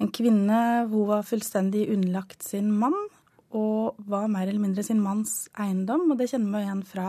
[0.00, 2.96] En kvinne hun var fullstendig underlagt sin mann,
[3.50, 6.06] og var mer eller mindre sin manns eiendom.
[6.12, 7.08] Og det kjenner vi igjen fra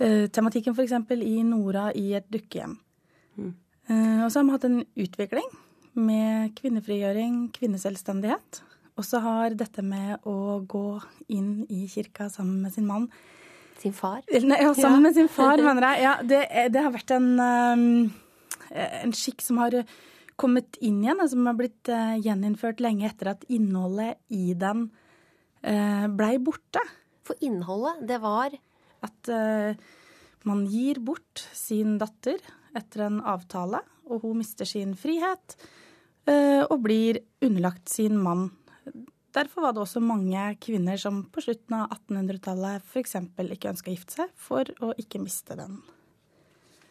[0.00, 0.94] uh, tematikken f.eks.
[1.18, 2.76] i Nora i et dukkehjem.
[3.36, 3.52] Mm.
[3.90, 5.48] Uh, og så har vi hatt en utvikling
[5.98, 8.62] med kvinnefrigjøring, kvinneselvstendighet.
[8.96, 10.86] Og så har dette med å gå
[11.32, 13.08] inn i kirka sammen med sin mann
[13.80, 14.20] Sin far?
[14.30, 15.04] Nei, ja, sammen ja.
[15.08, 16.02] med sin far, mener jeg.
[16.04, 18.10] Ja, det, det har vært en, um,
[18.70, 19.80] en skikk som har
[20.38, 24.90] kommet inn igjen, som har blitt uh, gjeninnført lenge etter at innholdet i den
[25.62, 26.80] blei borte.
[27.22, 28.54] For innholdet, det var
[29.02, 29.74] At uh,
[30.48, 32.40] man gir bort sin datter
[32.76, 35.56] etter en avtale, og hun mister sin frihet
[36.22, 38.44] og blir underlagt sin mann
[39.32, 43.16] Derfor var det også mange kvinner som på slutten av 1800-tallet f.eks.
[43.54, 45.78] ikke ønska å gifte seg, for å ikke miste den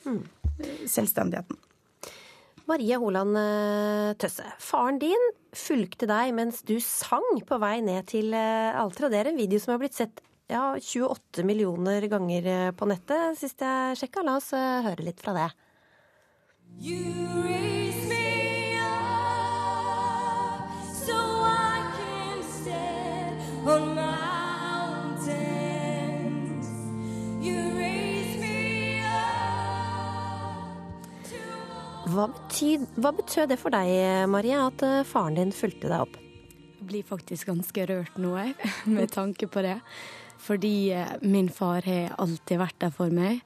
[0.07, 0.23] mm.
[0.89, 1.59] selvstendigheten.
[2.69, 3.37] Marie Holand
[4.21, 9.11] Tøsse, faren din fulgte deg mens du sang på vei ned til alteret.
[9.13, 13.63] Det er en video som har blitt sett ja, 28 millioner ganger på nettet sist
[13.63, 14.25] jeg sjekka.
[14.27, 15.49] La oss høre litt fra det.
[16.81, 17.01] You
[17.43, 24.11] raise me up, so I can stand on my
[32.11, 33.91] hva, betyd, hva betød det for deg,
[34.31, 36.17] Marie, at eh, faren din fulgte deg opp?
[36.79, 39.77] Jeg blir faktisk ganske rørt nå, jeg, med tanke på det.
[40.41, 43.43] Fordi eh, min far har alltid vært der for meg,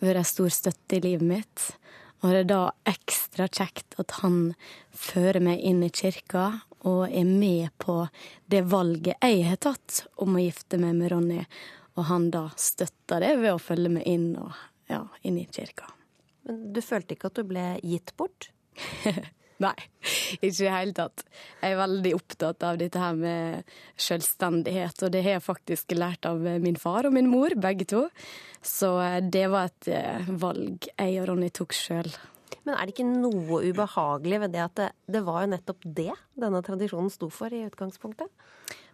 [0.00, 1.66] vært en stor støtte i livet mitt.
[2.22, 4.54] Og det er da ekstra kjekt at han
[4.90, 6.48] fører meg inn i kirka
[6.86, 8.00] og er med på
[8.50, 11.44] det valget jeg har tatt om å gifte meg med Ronny.
[11.98, 14.54] Og han da støtter det ved å følge meg inn, og,
[14.90, 15.90] ja, inn i kirka.
[16.46, 18.50] Men du følte ikke at du ble gitt bort?
[19.64, 19.74] Nei,
[20.38, 21.24] ikke i det hele tatt.
[21.58, 26.28] Jeg er veldig opptatt av dette her med selvstendighet, og det har jeg faktisk lært
[26.30, 28.04] av min far og min mor, begge to.
[28.62, 28.92] Så
[29.26, 32.10] det var et eh, valg jeg og Ronny tok sjøl.
[32.62, 36.12] Men er det ikke noe ubehagelig ved det at det, det var jo nettopp det
[36.38, 38.30] denne tradisjonen sto for i utgangspunktet?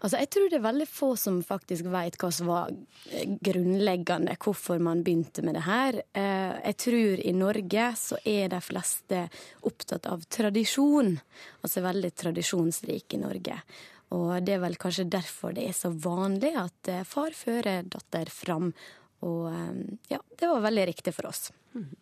[0.04, 2.72] Altså, jeg tror det er veldig få som faktisk vet hva som var
[3.08, 5.96] eh, grunnleggende, hvorfor man begynte med det her.
[6.12, 9.22] Eh, jeg tror i Norge så er de fleste
[9.64, 11.14] opptatt av tradisjon.
[11.64, 13.56] Altså veldig tradisjonsrik i Norge.
[14.12, 18.28] Og det er vel kanskje derfor det er så vanlig at eh, far fører datter
[18.28, 18.74] fram.
[19.24, 19.48] Og
[20.12, 21.46] ja, det var veldig riktig for oss.
[21.72, 21.94] Mm.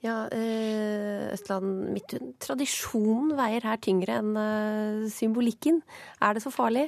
[0.00, 2.30] Ja, Østland Midthun.
[2.40, 5.82] Tradisjonen veier her tyngre enn symbolikken.
[6.24, 6.86] Er det så farlig?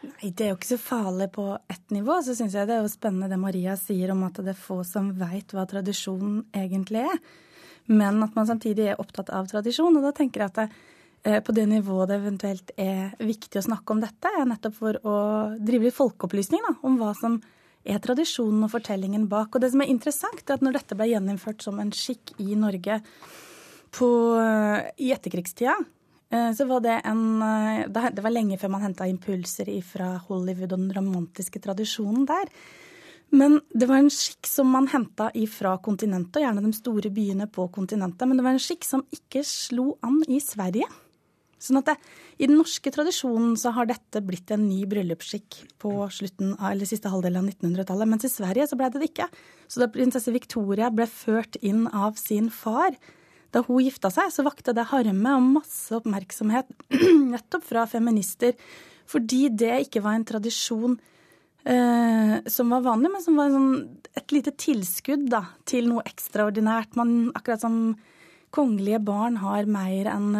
[0.00, 2.16] Nei, det er jo ikke så farlig på ett nivå.
[2.24, 4.80] Så syns jeg det er jo spennende det Maria sier om at det er få
[4.88, 7.20] som veit hva tradisjonen egentlig er.
[7.90, 9.98] Men at man samtidig er opptatt av tradisjon.
[9.98, 10.68] Og da tenker jeg at det,
[11.24, 15.00] eh, på det nivået det eventuelt er viktig å snakke om dette, er nettopp for
[15.04, 15.16] å
[15.60, 17.40] drive litt folkeopplysning da, om hva som
[17.84, 19.54] er tradisjonen og fortellingen bak.
[19.54, 22.54] Og det som er interessant, er at når dette ble gjeninnført som en skikk i
[22.54, 23.00] Norge
[23.90, 24.08] på,
[24.96, 25.99] i etterkrigstida, eh,
[26.30, 27.40] så var det en
[27.90, 32.46] Det var lenge før man henta impulser fra Hollywood og den romantiske tradisjonen der.
[33.30, 37.46] Men det var en skikk som man henta ifra kontinentet, og gjerne de store byene
[37.50, 38.26] på kontinentet.
[38.26, 40.88] Men det var en skikk som ikke slo an i Sverige.
[41.60, 41.94] Sånn at det,
[42.40, 46.88] I den norske tradisjonen så har dette blitt en ny bryllupsskikk på slutten av, eller
[46.88, 48.08] siste halvdel av 1900-tallet.
[48.08, 49.28] Mens i Sverige så ble det det ikke.
[49.68, 52.96] Så da prinsesse Victoria ble ført inn av sin far,
[53.54, 56.70] da hun gifta seg, så vakte det harme og masse oppmerksomhet
[57.32, 58.56] nettopp fra feminister.
[59.10, 60.94] Fordi det ikke var en tradisjon
[61.64, 63.72] eh, som var vanlig, men som var sånn,
[64.18, 66.94] et lite tilskudd da, til noe ekstraordinært.
[66.98, 67.80] Man, akkurat som
[68.54, 70.30] kongelige barn har, enn,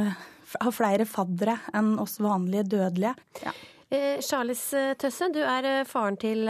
[0.55, 3.15] har flere faddere enn oss vanlige dødelige.
[3.43, 3.55] Ja.
[3.91, 6.45] Eh, Charles eh, Tøsse, du er eh, faren til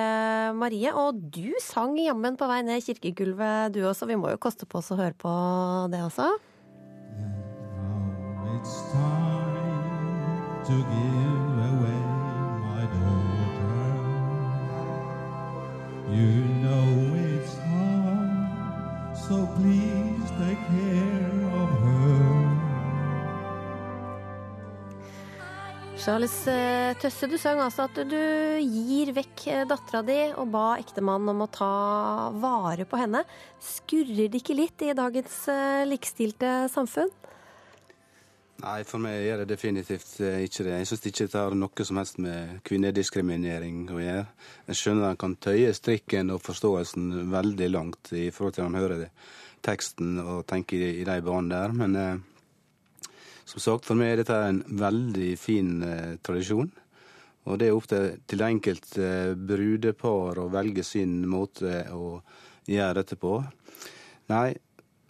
[0.60, 4.08] Marie, og du sang jammen på vei ned kirkegulvet du også.
[4.10, 5.32] Vi må jo koste på oss å høre på
[5.92, 6.28] det også.
[8.56, 12.00] It's time to give away
[12.66, 13.84] my daughter.
[16.10, 16.32] You
[16.62, 16.88] know
[17.30, 22.00] it's hard, so please take care of her.
[26.00, 28.16] Charles eh, Tøsse, du sang altså at du
[28.64, 31.72] gir vekk eh, dattera di og ba ektemannen om å ta
[32.40, 33.20] vare på henne.
[33.60, 37.12] Skurrer det ikke litt i dagens eh, likestilte samfunn?
[38.60, 40.78] Nei, for meg gjør det definitivt eh, ikke det.
[40.82, 44.24] Jeg syns ikke det har noe som helst med kvinnediskriminering å gjøre.
[44.68, 49.06] Jeg skjønner en kan tøye strikken og forståelsen veldig langt i forhold til en hører
[49.64, 53.08] teksten og tenker i, i de banene der, men eh,
[53.50, 56.70] som sagt, for meg er dette en veldig fin eh, tradisjon.
[57.48, 62.18] Og det er opp til, til det enkelte eh, brudepar å velge sin måte å
[62.68, 63.38] gjøre dette på.
[64.30, 64.52] Nei,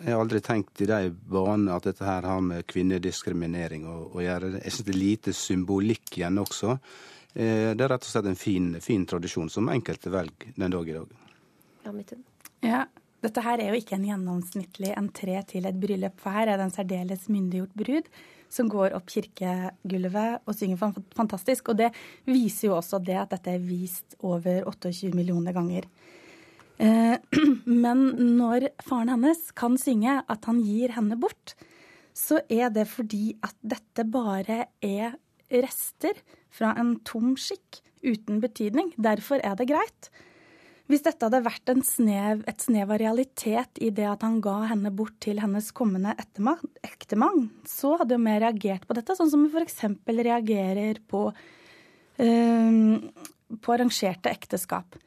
[0.00, 4.22] jeg har aldri tenkt i de banene at dette her har med kvinnediskriminering å, å
[4.24, 4.54] gjøre.
[4.58, 6.76] Jeg syns det er lite symbolikk igjen også.
[7.34, 10.88] Eh, det er rett og slett en fin, fin tradisjon som enkelte velger den dag
[10.88, 11.14] i dag.
[11.84, 11.94] Ja,
[12.64, 12.82] ja,
[13.20, 16.68] dette her er jo ikke en gjennomsnittlig entré til et bryllup, for her er det
[16.68, 18.08] en særdeles myndiggjort brud
[18.50, 21.70] som går opp kirkegulvet og synger fantastisk.
[21.70, 21.92] Og det
[22.26, 25.86] viser jo også det at dette er vist over 28 millioner ganger.
[26.80, 27.16] Eh,
[27.84, 28.06] men
[28.38, 31.54] når faren hennes kan synge at han gir henne bort,
[32.16, 35.14] så er det fordi at dette bare er
[35.50, 36.18] rester
[36.52, 38.94] fra en tom skikk uten betydning.
[38.96, 40.10] Derfor er det greit.
[40.90, 44.90] Hvis dette hadde vært snev, et snev av realitet i det at han ga henne
[44.90, 49.84] bort til hennes kommende ektemann, så hadde vi reagert på dette, sånn som vi f.eks.
[50.08, 51.28] reagerer på,
[52.24, 52.98] øh,
[53.62, 54.98] på arrangerte ekteskap.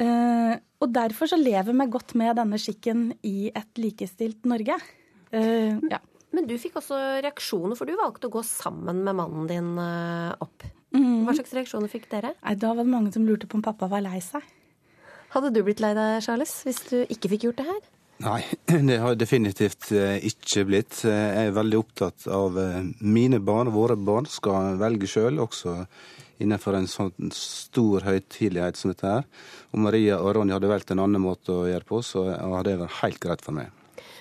[0.00, 4.78] Uh, og derfor så lever vi godt med denne skikken i et likestilt Norge.
[5.34, 6.00] Uh, ja.
[6.34, 10.32] Men du fikk også reaksjoner, for du valgte å gå sammen med mannen din uh,
[10.40, 10.64] opp.
[10.94, 11.26] Mm.
[11.26, 12.32] Hva slags reaksjoner fikk dere?
[12.40, 14.46] Nei, Da var det mange som lurte på om pappa var lei seg.
[15.34, 17.82] Hadde du blitt lei deg, Charles, hvis du ikke fikk gjort det her?
[18.24, 18.40] Nei,
[18.88, 21.02] det har jeg definitivt ikke blitt.
[21.04, 22.56] Jeg er veldig opptatt av
[23.04, 25.76] mine barn, og våre barn skal velge sjøl, også
[26.40, 29.28] innenfor en sånn stor høytidelighet som dette her.
[29.74, 32.80] Om Maria og Ronny hadde valgt en annen måte å gjøre på, så hadde det
[32.84, 33.70] vært helt greit for meg.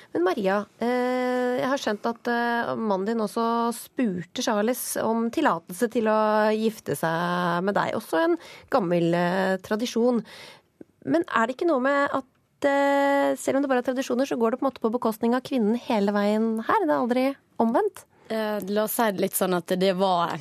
[0.10, 3.44] Men Maria, eh, jeg har skjønt at eh, mannen din også
[3.78, 6.20] spurte Charles om tillatelse til å
[6.56, 7.94] gifte seg med deg.
[7.98, 8.38] Også en
[8.74, 10.24] gammel eh, tradisjon.
[11.06, 12.26] Men er det ikke noe med at
[13.40, 15.46] selv om det bare er tradisjoner, så går det på en måte på bekostning av
[15.48, 16.82] kvinnen hele veien her?
[16.84, 17.24] Det er aldri
[17.64, 18.02] omvendt?
[18.68, 20.36] La oss si det litt sånn at det var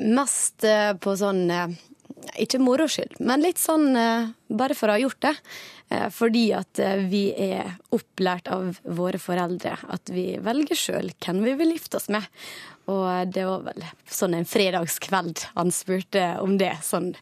[0.00, 1.74] Mest eh, på sånn eh,
[2.42, 5.36] ikke moro skyld, men litt sånn eh, bare for å ha gjort det.
[5.86, 11.70] Fordi at vi er opplært av våre foreldre at vi velger sjøl hvem vi vil
[11.76, 12.26] gifte oss med.
[12.90, 17.12] Og det var vel sånn en fredagskveld han spurte om det, sånn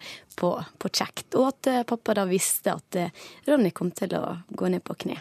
[0.41, 1.37] på, på kjekt.
[1.37, 3.01] Og at pappa da visste at
[3.45, 5.21] Ronny kom til å gå ned på kne.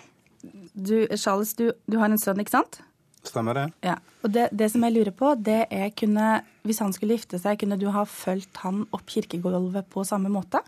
[0.72, 2.80] Du, Charles, du, du har en sønn, ikke sant?
[3.24, 3.66] Stemmer det.
[3.86, 7.40] Ja, og det, det, som jeg lurer på, det er kunne Hvis han skulle gifte
[7.40, 10.62] seg, kunne du ha fulgt han opp kirkegulvet på samme måte?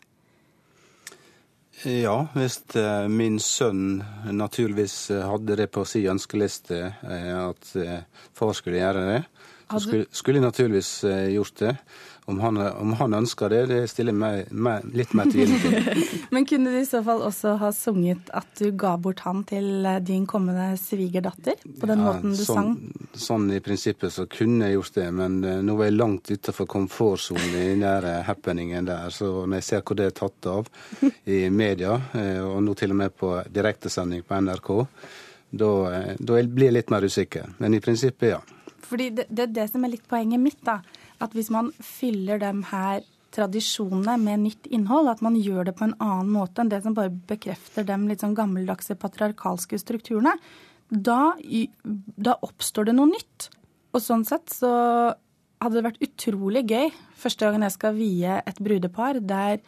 [1.83, 3.99] Ja, hvis eh, min sønn
[4.31, 7.73] naturligvis eh, hadde det på sin ønskeliste eh, at
[8.35, 9.19] far skulle gjøre det,
[9.65, 10.91] så skulle, skulle jeg naturligvis
[11.33, 11.73] gjort det.
[12.27, 16.05] Om han, om han, ønsker det, det stiller meg, meg litt mer tvilende til.
[16.33, 19.85] Men kunne du i så fall også ha sunget at du ga bort han til
[20.01, 21.59] din kommende svigerdatter?
[21.77, 23.11] På den ja, måten du sånn, sang?
[23.13, 26.69] sånn i prinsippet så kunne jeg gjort det, men eh, nå var jeg langt utenfor
[26.73, 29.13] komfortsonen i den der eh, happeningen der.
[29.13, 30.73] Så når jeg ser hvor det er tatt av
[31.37, 34.75] i media, eh, og nå til og med på direktesending på NRK,
[35.55, 35.71] da,
[36.17, 37.53] da blir jeg litt mer usikker.
[37.61, 38.41] Men i prinsippet, ja.
[38.85, 40.79] Fordi det, det er det som er litt poenget mitt, da.
[41.23, 43.03] At hvis man fyller dem her
[43.35, 46.95] tradisjonene med nytt innhold, at man gjør det på en annen måte enn det som
[46.95, 50.35] bare bekrefter de litt sånn gammeldagse patriarkalske strukturene,
[50.89, 51.35] da,
[52.15, 53.49] da oppstår det noe nytt.
[53.95, 54.71] Og sånn sett så
[55.63, 59.63] hadde det vært utrolig gøy første gangen jeg skal vie et brudepar, der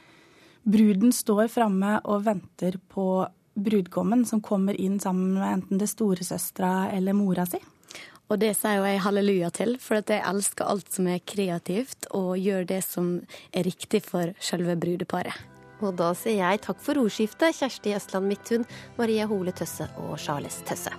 [0.68, 3.26] bruden står framme og venter på
[3.58, 7.60] brudgommen som kommer inn sammen med enten det storesøstera eller mora si.
[8.28, 12.36] Og det sier jo jeg halleluja til, for jeg elsker alt som er kreativt, og
[12.36, 13.14] gjør det som
[13.56, 15.36] er riktig for selve brudeparet.
[15.80, 18.66] Og da sier jeg takk for ordskiftet, Kjersti Østland Midthun,
[18.98, 20.92] Marie Hole Tøsse og Charles Tøsse.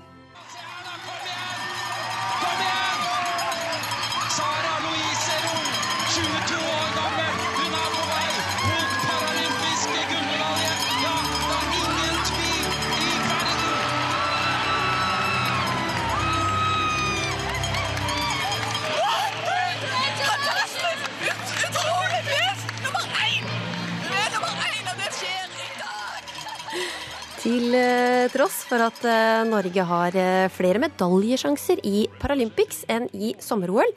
[27.48, 33.30] Til eh, tross for at eh, Norge har eh, flere medaljesjanser i Paralympics enn i
[33.40, 33.88] sommer-OL,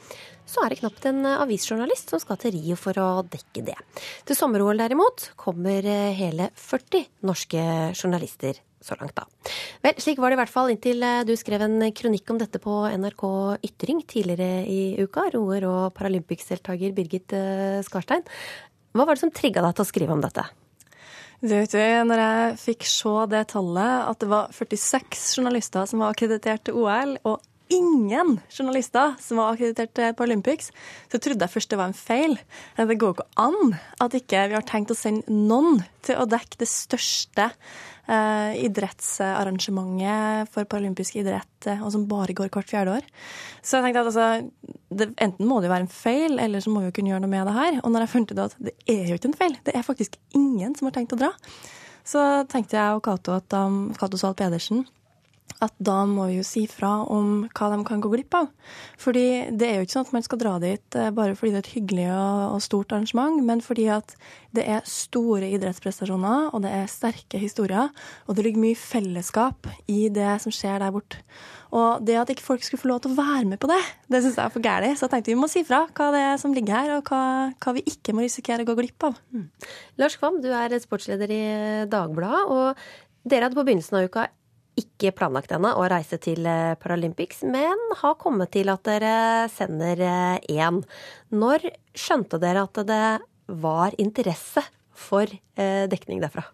[0.47, 3.75] så er det knapt en avisjournalist som skal til Rio for å dekke det.
[4.29, 5.83] Til sommer-OL derimot kommer
[6.15, 9.27] hele 40 norske journalister så langt, da.
[9.83, 12.77] Vel, slik var det i hvert fall inntil du skrev en kronikk om dette på
[13.03, 13.27] NRK
[13.67, 15.27] Ytring tidligere i uka.
[15.35, 17.35] Roer og Paralympics-deltaker Birgit
[17.89, 18.23] Skarstein.
[18.95, 20.47] Hva var det som trigga deg til å skrive om dette?
[21.41, 21.55] Du
[22.05, 26.77] når jeg fikk se det tallet, at det var 46 journalister som var akkreditert til
[26.77, 27.41] OL, og
[27.71, 30.71] ingen journalister som var akkreditert til Paralympics,
[31.11, 32.35] så trodde jeg først det var en feil.
[32.77, 36.59] Det går ikke an at ikke vi har tenkt å sende noen til å dekke
[36.61, 37.49] det største
[38.11, 43.09] eh, idrettsarrangementet for paralympisk idrett, eh, og som bare går hvert fjerde år.
[43.61, 46.73] Så jeg tenkte at altså, det, enten må det jo være en feil, eller så
[46.73, 47.81] må vi jo kunne gjøre noe med det her.
[47.81, 50.17] Og når jeg fant ut at det er jo ikke en feil, det er faktisk
[50.37, 51.31] ingen som har tenkt å dra,
[52.07, 54.87] så tenkte jeg og Cato at um, Zahl Pedersen
[55.61, 58.49] at da må vi jo si fra om hva de kan gå glipp av.
[59.01, 61.59] Fordi det er jo ikke sånn at man skal dra dit eh, bare fordi det
[61.59, 64.15] er et hyggelig og, stort arrangement, men fordi at
[64.55, 67.91] det er store idrettsprestasjoner, og det er sterke historier,
[68.25, 71.21] og det ligger mye fellesskap i det som skjer der borte.
[71.71, 73.79] Og det at ikke folk skulle få lov til å være med på det,
[74.11, 74.99] det syns jeg er for gærent.
[74.99, 77.21] Så jeg tenkte vi må si fra hva det er som ligger her, og hva,
[77.55, 79.21] hva vi ikke må risikere å gå glipp av.
[79.31, 79.47] Mm.
[80.01, 81.43] Lars Kvam, du er sportsleder i
[81.91, 84.27] Dagbladet, og dere hadde på begynnelsen av uka
[84.79, 89.15] ikke planlagt ennå å reise til eh, Paralympics, men har kommet til at dere
[89.51, 90.79] sender én.
[90.79, 91.01] Eh,
[91.35, 91.67] Når
[91.97, 93.05] skjønte dere at det
[93.61, 94.63] var interesse
[94.95, 96.45] for eh, dekning derfra?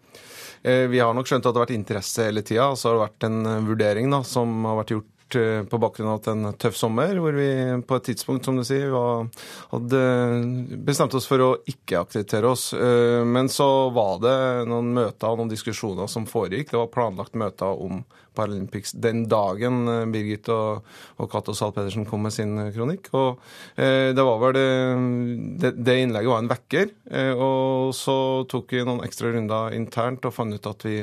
[0.58, 2.64] Vi har nok skjønt at det har vært interesse hele tida.
[2.72, 6.08] Og så har det vært en vurdering da, som har vært gjort Eh, på bakgrunn
[6.08, 7.48] av en tøff sommer, hvor vi
[7.84, 9.26] på et tidspunkt, som du sier, var,
[9.72, 10.00] hadde
[10.86, 12.70] bestemt oss for å ikke akkreditere oss.
[12.72, 14.36] Eh, men så var det
[14.70, 16.72] noen møter og noen diskusjoner som foregikk.
[16.72, 18.00] Det var planlagt møter om
[18.38, 20.86] Paralympics den dagen eh, Birgit og,
[21.18, 23.10] og Cato Zahl Pedersen kom med sin kronikk.
[23.18, 23.42] Og
[23.76, 24.56] det var vel
[25.60, 26.94] det, det innlegget var en vekker.
[27.36, 28.16] Og så
[28.50, 31.02] tok vi noen ekstra runder internt og fant ut at vi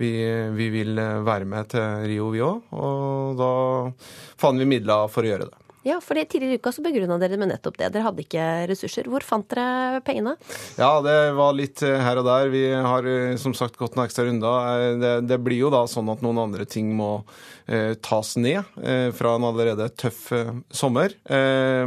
[0.00, 0.12] vi,
[0.56, 2.72] vi vil være med til Rio, vi òg.
[2.76, 3.50] Og da
[4.40, 5.61] fant vi midler for å gjøre det.
[5.82, 7.88] Ja, for Tidligere i uka så begrunna dere med nettopp det.
[7.90, 9.08] Dere hadde ikke ressurser.
[9.10, 10.36] Hvor fant dere pengene?
[10.78, 12.52] Ja, det var litt eh, her og der.
[12.52, 14.68] Vi har eh, som sagt gått noen ekstra runder.
[14.70, 17.10] Eh, det, det blir jo da sånn at noen andre ting må
[17.66, 21.16] eh, tas ned eh, fra en allerede tøff eh, sommer.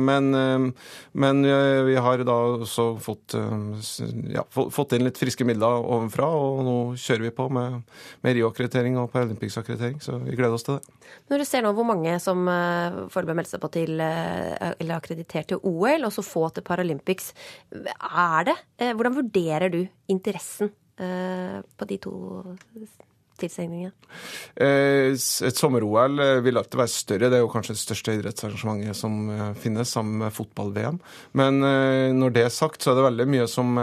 [0.05, 0.73] men,
[1.11, 1.41] men
[1.85, 2.35] vi har da
[2.65, 3.35] også fått,
[4.33, 7.83] ja, fått, inn litt friske midler ovenfra, og nå kjører vi på med,
[8.25, 10.95] med Rio-akkreditering og Paralympics-akkreditering, så vi gleder oss til det.
[11.31, 14.97] Når du ser nå hvor mange som foreløpig melder seg på til til, eh, eller
[14.97, 17.33] akkreditert til OL, og så få til Paralympics.
[17.71, 22.15] Er det eh, Hvordan vurderer du interessen eh, på de to
[23.35, 23.91] tilstelningene?
[24.55, 27.27] Et sommer-OL vil alltid være større.
[27.27, 29.27] Det er jo kanskje det største idrettsarrangementet som
[29.59, 31.01] finnes, sammen med fotball-VM.
[31.35, 31.59] Men
[32.15, 33.75] når det er sagt, så er det veldig mye som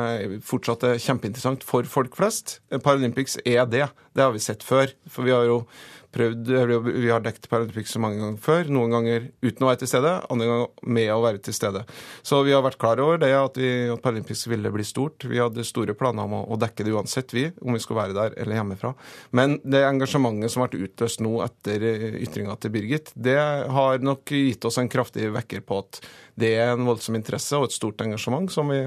[0.49, 2.63] fortsatt er kjempeinteressant for folk flest.
[2.73, 3.91] Paralympics er det.
[4.17, 4.89] Det har vi sett før.
[5.05, 5.67] For vi har jo
[6.13, 6.51] prøvd
[6.87, 8.71] Vi har dekket Paralympics mange ganger før.
[8.73, 11.85] Noen ganger uten å være til stede, andre ganger med å være til stede.
[12.27, 15.27] Så vi har vært klar over det at, vi, at Paralympics ville bli stort.
[15.29, 18.19] Vi hadde store planer om å, å, dekke det uansett, vi, om vi skulle være
[18.19, 18.95] der eller hjemmefra.
[19.37, 21.87] Men det engasjementet som ble utløst nå etter
[22.23, 26.03] ytringa til Birgit, det har nok gitt oss en kraftig vekker på at
[26.35, 28.81] det er en voldsom interesse og et stort engasjement som vi,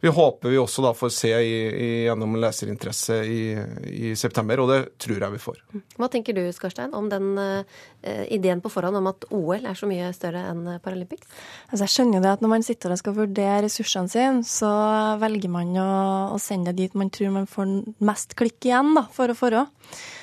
[0.00, 3.40] vi håper vi også da får se i, i, gjennom leserinteresse i,
[3.90, 5.58] i, september, og det tror jeg vi får.
[6.00, 7.82] Hva tenker du Skarstein, om den uh,
[8.32, 11.28] ideen på forhånd om at OL er så mye større enn Paralympics?
[11.68, 14.70] Altså, jeg skjønner jo det at når man sitter og skal vurdere ressursene sine, så
[15.20, 15.90] velger man å,
[16.32, 19.66] å sende det dit man tror man får mest klikk igjen da, for å forå.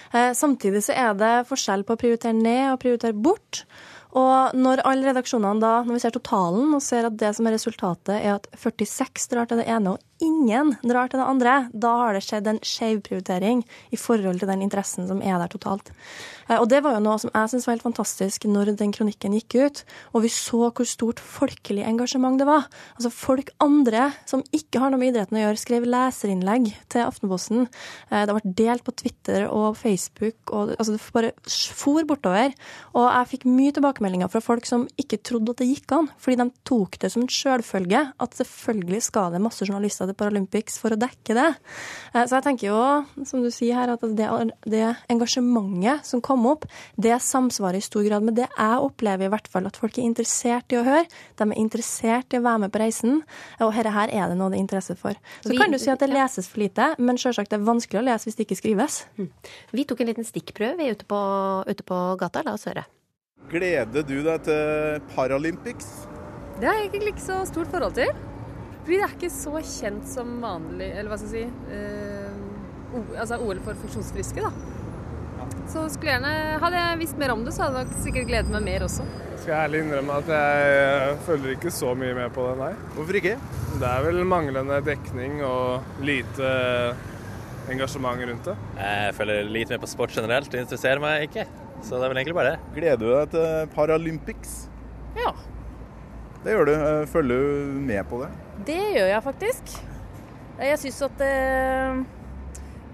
[0.10, 3.68] Uh, samtidig så er det forskjell på å prioritere ned og prioritere bort.
[4.16, 7.58] Og når alle redaksjonene da, når vi ser totalen og ser at det som er
[7.58, 11.94] resultatet, er at 46 drar til det ene og ingen drar til det andre, da
[12.02, 13.64] har det skjedd en skeiv prioritering
[13.94, 15.92] i forhold til den interessen som er der totalt.
[16.48, 19.36] Eh, og det var jo noe som jeg syns var helt fantastisk når den kronikken
[19.38, 22.68] gikk ut, og vi så hvor stort folkelig engasjement det var.
[22.96, 27.68] Altså folk andre som ikke har noe med idretten å gjøre, skrev leserinnlegg til Aftenposten.
[28.12, 32.56] Eh, det ble delt på Twitter og Facebook, og altså det bare for bortover.
[32.96, 36.40] Og jeg fikk mye tilbakemeldinger fra folk som ikke trodde at det gikk an, fordi
[36.42, 40.96] de tok det som en selvfølge at selvfølgelig skal det masse journalister til Paralympics for
[40.96, 41.48] å dekke det.
[42.14, 42.82] Eh, så jeg tenker jo,
[43.28, 44.30] som du sier her, at det,
[44.70, 49.32] det engasjementet som kom opp, det samsvarer i stor grad med det jeg opplever i
[49.34, 51.06] hvert fall at folk er interessert i å høre.
[51.38, 53.22] De er interessert i å være med på reisen,
[53.62, 55.18] og dette her er det noe det er interesse for.
[55.44, 58.02] Så vi, kan du si at det leses for lite, men selvsagt det er vanskelig
[58.02, 59.02] å lese hvis det ikke skrives.
[59.18, 59.32] Mm.
[59.78, 61.24] Vi tok en liten stikkprøve ute på,
[61.68, 62.46] ute på gata.
[62.48, 62.86] La oss høre.
[63.52, 66.08] Gleder du deg til Paralympics?
[66.58, 68.10] Det har jeg egentlig ikke så stort forhold til.
[68.88, 73.36] Fordi det er ikke så kjent som vanlig Eller hva skal jeg si eh, altså
[73.44, 74.52] OL for funksjonsfriske, da.
[75.68, 76.32] Så skulle gjerne
[76.64, 79.04] Hadde jeg visst mer om det, så hadde jeg sikkert gledet meg mer også.
[79.42, 82.72] Skal jeg ærlig innrømme at jeg følger ikke så mye med på det, nei.
[82.96, 83.36] Hvorfor ikke?
[83.76, 86.54] Det er vel manglende dekning og lite
[87.68, 88.56] engasjement rundt det.
[88.80, 91.46] Jeg følger lite med på sport generelt, det interesserer meg ikke.
[91.84, 92.74] Så det er vel egentlig bare det.
[92.80, 94.58] Gleder du deg til Paralympics?
[95.20, 95.36] Ja.
[96.44, 96.76] Det gjør du.
[97.12, 98.32] Følger du med på det?
[98.66, 99.74] Det gjør jeg faktisk.
[100.58, 102.00] Jeg syns at, eh,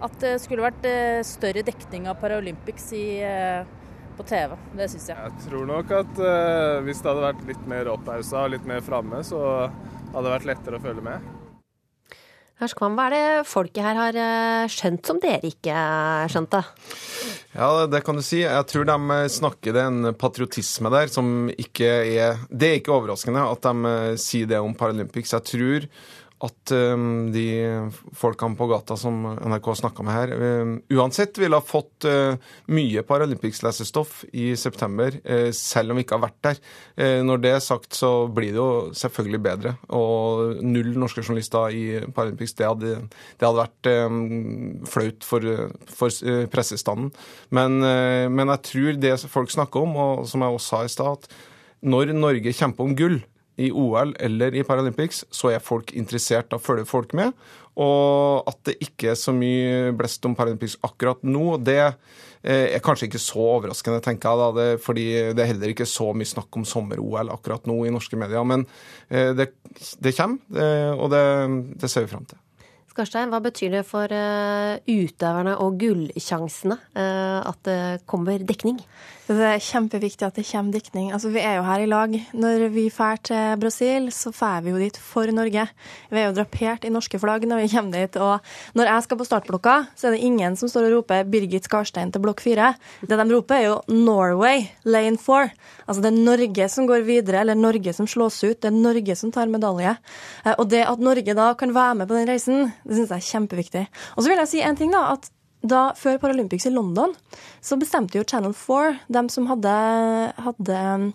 [0.04, 3.64] at det skulle vært eh, større dekning av Paralympics i, eh,
[4.18, 4.58] på TV.
[4.76, 5.18] Det syns jeg.
[5.18, 6.20] Jeg tror nok at
[6.86, 9.40] hvis det hadde vært litt mer opphausa og litt mer framme, så
[10.12, 11.32] hadde det vært lettere å følge med.
[12.64, 14.18] Herskvam, hva er det folket her har
[14.72, 15.76] skjønt som dere ikke
[16.32, 16.64] skjønte?
[17.54, 18.42] Ja, det kan du si.
[18.42, 23.44] Jeg tror de snakker det en patriotisme der som ikke er Det er ikke overraskende
[23.46, 25.36] at de sier det om Paralympics.
[25.36, 25.88] Jeg tror
[26.44, 27.46] at um, de
[28.18, 32.36] folkene på gata som NRK snakka med her, um, uansett ville ha fått uh,
[32.74, 36.60] mye Paralympics-lesestoff i september, uh, selv om vi ikke har vært der.
[37.00, 38.70] Uh, når det er sagt, så blir det jo
[39.00, 39.76] selvfølgelig bedre.
[39.96, 42.94] Og null norske journalister i Paralympics, det hadde,
[43.40, 44.22] det hadde vært um,
[44.90, 45.50] flaut for,
[45.88, 47.14] for pressestanden.
[47.56, 47.80] Men,
[48.34, 51.84] men jeg tror det folk snakker om, og som jeg også sa i stad, at
[51.84, 53.22] når Norge kjemper om gull,
[53.62, 56.50] i OL eller i Paralympics, så er folk interessert.
[56.52, 57.34] Da følger folk med.
[57.82, 62.84] Og at det ikke er så mye blest om Paralympics akkurat nå, det eh, er
[62.86, 64.42] kanskje ikke så overraskende, tenker jeg.
[64.42, 67.94] da, det, fordi det er heller ikke så mye snakk om sommer-OL akkurat nå i
[67.94, 68.46] norske medier.
[68.46, 68.68] Men
[69.10, 69.52] eh, det,
[70.04, 71.26] det kommer, og det,
[71.82, 72.40] det ser vi fram til.
[72.94, 74.06] Skarstein, hva betyr det for
[74.86, 78.78] utøverne og gullsjansene at det kommer dekning?
[79.34, 81.08] Det er kjempeviktig at det kommer dekning.
[81.16, 82.12] Altså, vi er jo her i lag.
[82.38, 85.64] Når vi drar til Brasil, så drar vi jo dit for Norge.
[86.12, 88.20] Vi er jo drapert i norske flagg når vi kommer dit.
[88.22, 91.66] Og når jeg skal på startblokka, så er det ingen som står og roper 'Birgit
[91.66, 92.76] Skarstein' til blokk fire.
[93.02, 95.50] Det de roper, er jo 'Norway, lane four'.
[95.88, 98.62] Altså det er Norge som går videre, eller Norge som slås ut.
[98.62, 99.98] Det er Norge som tar medalje.
[100.46, 103.18] Eh, og det at Norge da kan være med på den reisen, det syns jeg
[103.18, 103.88] er kjempeviktig.
[104.16, 105.14] Og så vil jeg si en ting, da.
[105.14, 105.32] at
[105.64, 107.14] da, før Paralympics i London,
[107.64, 109.74] så bestemte jo Channel 4, dem som hadde,
[110.44, 111.06] hadde um,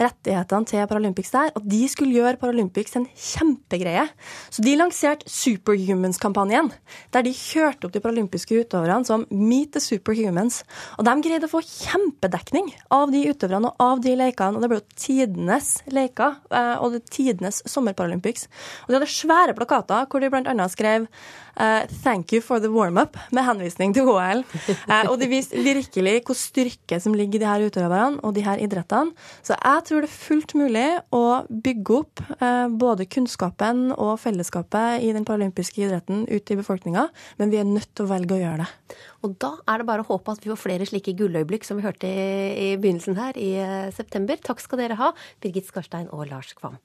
[0.00, 4.06] rettighetene til Paralympics der, at de skulle gjøre Paralympics en kjempegreie.
[4.48, 6.72] Så de lanserte Superhumans-kampanjen,
[7.12, 10.62] der de kjørte opp de paralympiske utøverne som Meet the Superhumans.
[10.96, 14.56] Og de greide å få kjempedekning av de utøverne og av de lekene.
[14.56, 18.48] Og det ble jo tidenes leker, eh, og det tidenes sommerparalympics.
[18.86, 20.68] Og de hadde svære plakater hvor de bl.a.
[20.72, 21.08] skrev
[21.52, 24.44] Uh, 'Thank you for the warm-up', med henvisning til OL.
[24.88, 28.44] Uh, og det viste virkelig hvor styrke som ligger i de her utøverne og de
[28.44, 29.12] her idrettene.
[29.42, 35.04] Så jeg tror det er fullt mulig å bygge opp eh, både kunnskapen og fellesskapet
[35.04, 37.06] i den paralympiske idretten ut i befolkninga,
[37.40, 38.98] men vi er nødt til å velge å gjøre det.
[39.22, 41.86] Og da er det bare å håpe at vi får flere slike gulløyeblikk som vi
[41.86, 42.28] hørte i,
[42.66, 44.40] i begynnelsen her i eh, september.
[44.42, 46.80] Takk skal dere ha, Birgit Skarstein og Lars Kvam.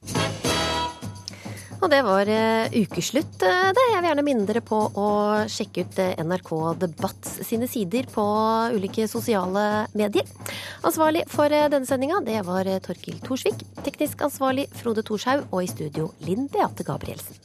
[1.78, 3.84] Og det var uh, ukeslutt, uh, det.
[3.92, 5.10] Jeg vil gjerne minne dere på å
[5.52, 6.52] sjekke ut uh, NRK
[6.82, 8.26] Debatt sine sider på
[8.74, 10.26] ulike sosiale medier.
[10.88, 13.62] Ansvarlig for denne sendinga, det var Torkil Thorsvik.
[13.86, 15.46] Teknisk ansvarlig Frode Thorshaug.
[15.52, 17.38] Og i studio Linn Beate Gabrielsen.